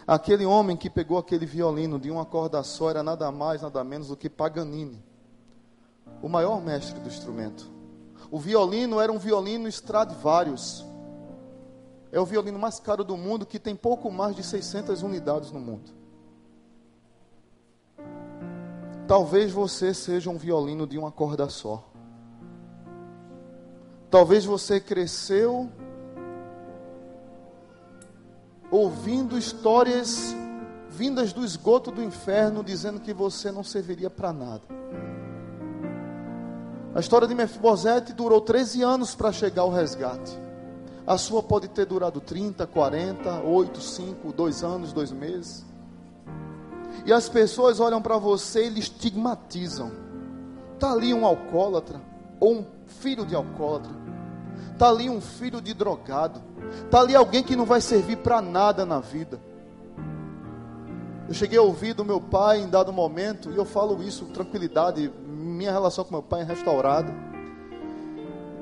[0.05, 4.09] Aquele homem que pegou aquele violino de uma corda só era nada mais, nada menos
[4.09, 5.05] do que Paganini,
[6.21, 7.71] o maior mestre do instrumento.
[8.29, 10.85] O violino era um violino Stradivarius.
[12.11, 15.61] É o violino mais caro do mundo que tem pouco mais de 600 unidades no
[15.61, 15.93] mundo.
[19.07, 21.85] Talvez você seja um violino de uma corda só.
[24.11, 25.71] Talvez você cresceu
[28.71, 30.35] ouvindo histórias
[30.91, 34.63] vindas do esgoto do inferno dizendo que você não serviria para nada.
[36.95, 40.37] A história de Mefibosete durou 13 anos para chegar ao resgate.
[41.07, 45.65] A sua pode ter durado 30, 40, 8, 5, 2 anos, 2 meses.
[47.07, 49.93] E as pessoas olham para você e lhe estigmatizam.
[50.75, 52.01] Está ali um alcoólatra,
[52.41, 53.93] ou um filho de alcoólatra.
[54.73, 56.43] Está ali um filho de drogado.
[56.85, 59.41] Está ali alguém que não vai servir para nada na vida.
[61.29, 64.33] Eu cheguei a ouvir do meu pai em dado momento, e eu falo isso com
[64.33, 67.15] tranquilidade, minha relação com meu pai é restaurada.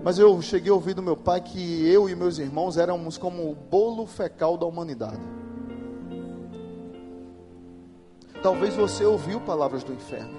[0.03, 3.51] Mas eu cheguei a ouvir do meu pai que eu e meus irmãos éramos como
[3.51, 5.34] o bolo fecal da humanidade.
[8.45, 10.35] Talvez você ouviu palavras do inferno.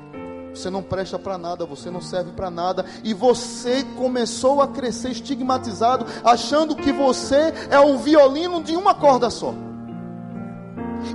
[0.53, 5.09] Você não presta para nada, você não serve para nada, e você começou a crescer
[5.09, 9.55] estigmatizado, achando que você é um violino de uma corda só.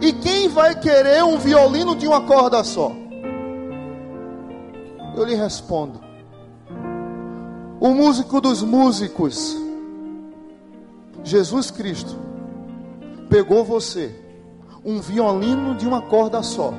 [0.02, 2.90] E quem vai querer um violino de uma corda só?
[5.16, 6.00] Eu lhe respondo:
[7.78, 9.56] o músico dos músicos,
[11.22, 12.16] Jesus Cristo,
[13.28, 14.19] pegou você
[14.84, 16.72] um violino de uma corda só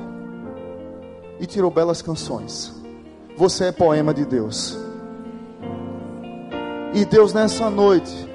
[1.38, 2.72] e tirou belas canções.
[3.36, 4.78] Você é poema de Deus.
[6.94, 8.28] E Deus nessa noite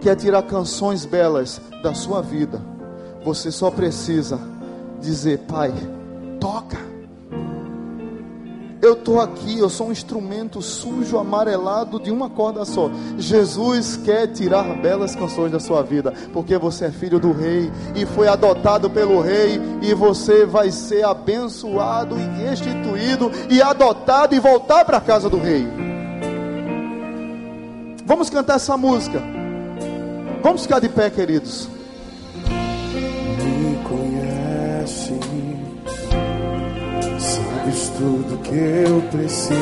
[0.00, 2.60] quer tirar canções belas da sua vida.
[3.24, 4.40] Você só precisa
[5.00, 5.72] dizer: Pai,
[6.40, 6.95] toca.
[8.86, 12.88] Eu estou aqui, eu sou um instrumento sujo, amarelado de uma corda só.
[13.18, 18.06] Jesus quer tirar belas canções da sua vida, porque você é filho do rei e
[18.06, 24.84] foi adotado pelo rei, e você vai ser abençoado e restituído e adotado e voltar
[24.84, 25.66] para a casa do rei.
[28.04, 29.20] Vamos cantar essa música.
[30.44, 31.75] Vamos ficar de pé, queridos.
[37.66, 39.58] Sabes tudo que eu preciso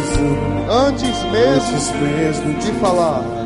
[0.70, 3.43] antes mesmo, antes mesmo de falar.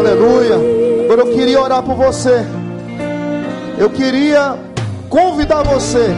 [0.00, 0.56] Aleluia.
[1.04, 2.42] Agora eu queria orar por você.
[3.76, 4.56] Eu queria
[5.10, 6.08] convidar você,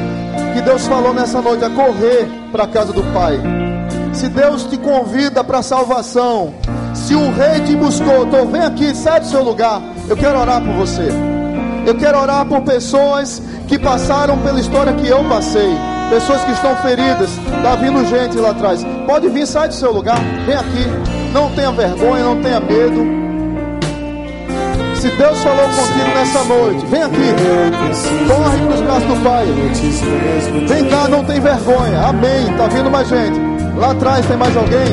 [0.55, 3.41] que Deus falou nessa noite, a correr para a casa do Pai.
[4.13, 6.55] Se Deus te convida para a salvação,
[6.95, 9.83] se o Rei te buscou, então vem aqui, sai do seu lugar.
[10.09, 11.09] Eu quero orar por você.
[11.85, 15.75] Eu quero orar por pessoas que passaram pela história que eu passei.
[16.09, 17.31] Pessoas que estão feridas.
[17.57, 18.87] Está vindo gente lá atrás.
[19.09, 20.21] Pode vir, sai do seu lugar.
[20.47, 21.33] Vem aqui.
[21.33, 23.22] Não tenha vergonha, não tenha medo.
[25.03, 27.35] Se Deus falou contigo nessa noite, vem aqui.
[28.29, 29.47] Corre para os braços do Pai.
[30.69, 32.07] Vem cá, não tem vergonha.
[32.07, 32.57] Amém.
[32.57, 33.37] Tá vindo mais gente.
[33.77, 34.87] Lá atrás tem mais alguém?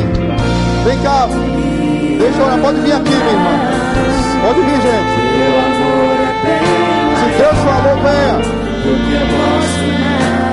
[0.84, 1.28] Vem cá.
[2.18, 2.58] Deixa eu orar.
[2.58, 3.52] Pode vir aqui, minha irmã.
[4.42, 5.14] Pode vir, gente.
[7.20, 8.40] Se Deus falou, venha.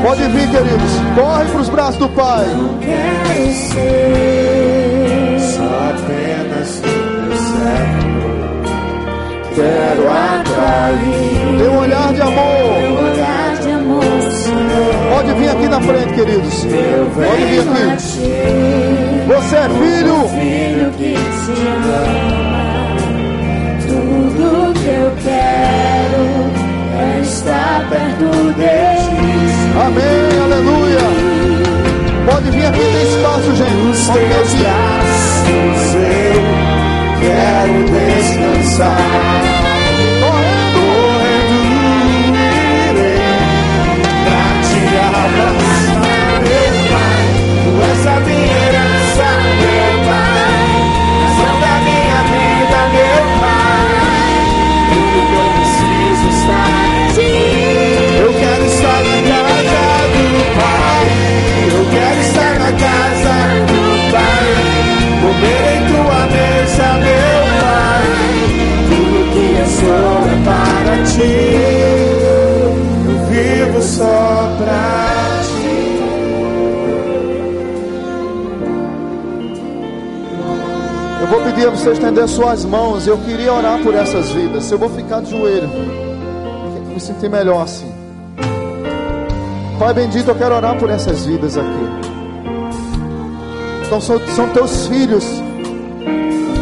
[0.02, 0.92] Pode vir, queridos.
[1.14, 2.44] Corre para os braços do Pai.
[5.40, 6.45] Só
[9.56, 13.00] Quero atrair Tem um olhar de amor.
[13.10, 14.94] olhar de amor, Senhor.
[15.14, 16.66] Pode vir aqui na frente, queridos.
[17.14, 17.96] Pode vir aqui.
[19.26, 20.28] Você é filho.
[20.28, 22.00] filho que te ama.
[23.88, 26.22] Tudo que eu quero
[27.00, 28.74] é estar perto de
[29.06, 29.16] ti.
[29.86, 30.28] Amém.
[30.44, 31.06] Aleluia.
[32.30, 34.06] Pode vir aqui, tem espaço, gente.
[34.06, 34.96] Pode vir aqui.
[37.20, 39.45] quero descansar.
[81.86, 83.06] Você estender suas mãos.
[83.06, 84.68] Eu queria orar por essas vidas.
[84.72, 85.68] Eu vou ficar de joelho.
[86.92, 87.92] Me sentir melhor assim.
[89.78, 91.86] Pai bendito, eu quero orar por essas vidas aqui.
[93.86, 95.24] Então são, são teus filhos.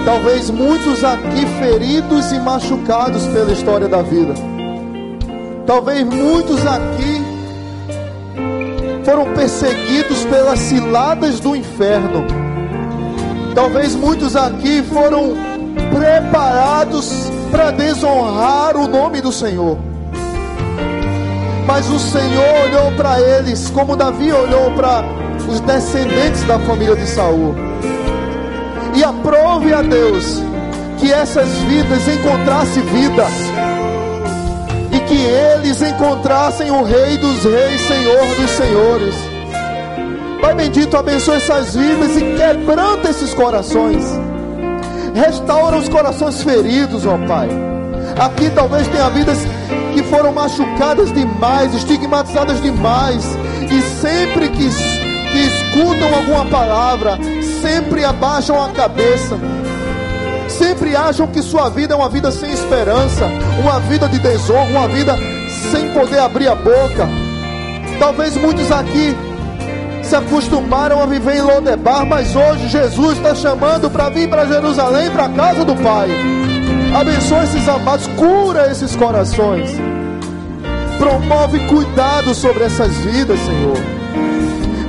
[0.04, 4.34] Talvez muitos aqui feridos e machucados pela história da vida.
[5.66, 7.22] Talvez muitos aqui
[9.06, 12.43] foram perseguidos pelas ciladas do inferno.
[13.54, 15.34] Talvez muitos aqui foram
[15.96, 19.78] preparados para desonrar o nome do Senhor.
[21.64, 25.04] Mas o Senhor olhou para eles como Davi olhou para
[25.48, 27.54] os descendentes da família de Saul.
[28.94, 30.42] E aprove a Deus
[30.98, 33.24] que essas vidas encontrassem vida
[34.90, 39.33] e que eles encontrassem o Rei dos Reis, Senhor dos Senhores.
[40.44, 44.04] Pai bendito, abençoa essas vidas e quebranta esses corações.
[45.14, 47.48] Restaura os corações feridos, ó Pai.
[48.18, 49.38] Aqui talvez tenha vidas
[49.94, 53.24] que foram machucadas demais, estigmatizadas demais,
[53.70, 57.18] e sempre que, que escutam alguma palavra,
[57.62, 59.38] sempre abaixam a cabeça,
[60.46, 63.30] sempre acham que sua vida é uma vida sem esperança,
[63.62, 65.16] uma vida de desonra, uma vida
[65.72, 67.08] sem poder abrir a boca.
[67.98, 69.16] Talvez muitos aqui
[70.04, 75.10] se acostumaram a viver em Lodebar, mas hoje Jesus está chamando para vir para Jerusalém,
[75.10, 76.08] para a casa do Pai.
[76.94, 79.70] Abençoa esses amados, cura esses corações.
[80.98, 83.76] Promove cuidado sobre essas vidas, Senhor.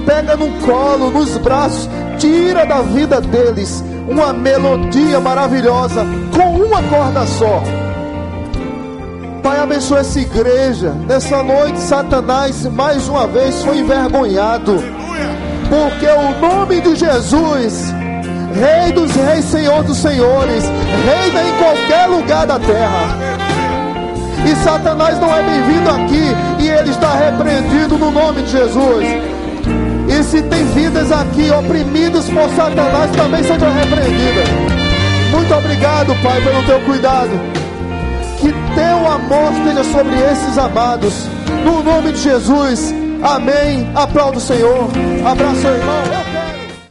[0.06, 1.90] Pega no colo, nos braços,
[2.20, 6.06] tira da vida deles uma melodia maravilhosa
[6.36, 7.64] com uma corda só.
[9.42, 10.92] Pai, abençoa essa igreja.
[11.08, 14.95] Nessa noite, Satanás mais uma vez foi envergonhado.
[15.76, 17.94] Porque o nome de Jesus,
[18.54, 23.18] Rei dos Reis, Senhor dos Senhores, reina em qualquer lugar da terra.
[24.50, 29.06] E Satanás não é bem-vindo aqui, e ele está repreendido no nome de Jesus.
[30.08, 34.48] E se tem vidas aqui oprimidas por Satanás, também sejam repreendidas.
[35.30, 37.32] Muito obrigado, Pai, pelo teu cuidado.
[38.40, 41.28] Que teu amor esteja sobre esses amados.
[41.66, 43.05] No nome de Jesus.
[43.26, 43.90] Amém.
[43.96, 44.88] Aplauda o Senhor.
[45.26, 46.25] Abraço, irmão.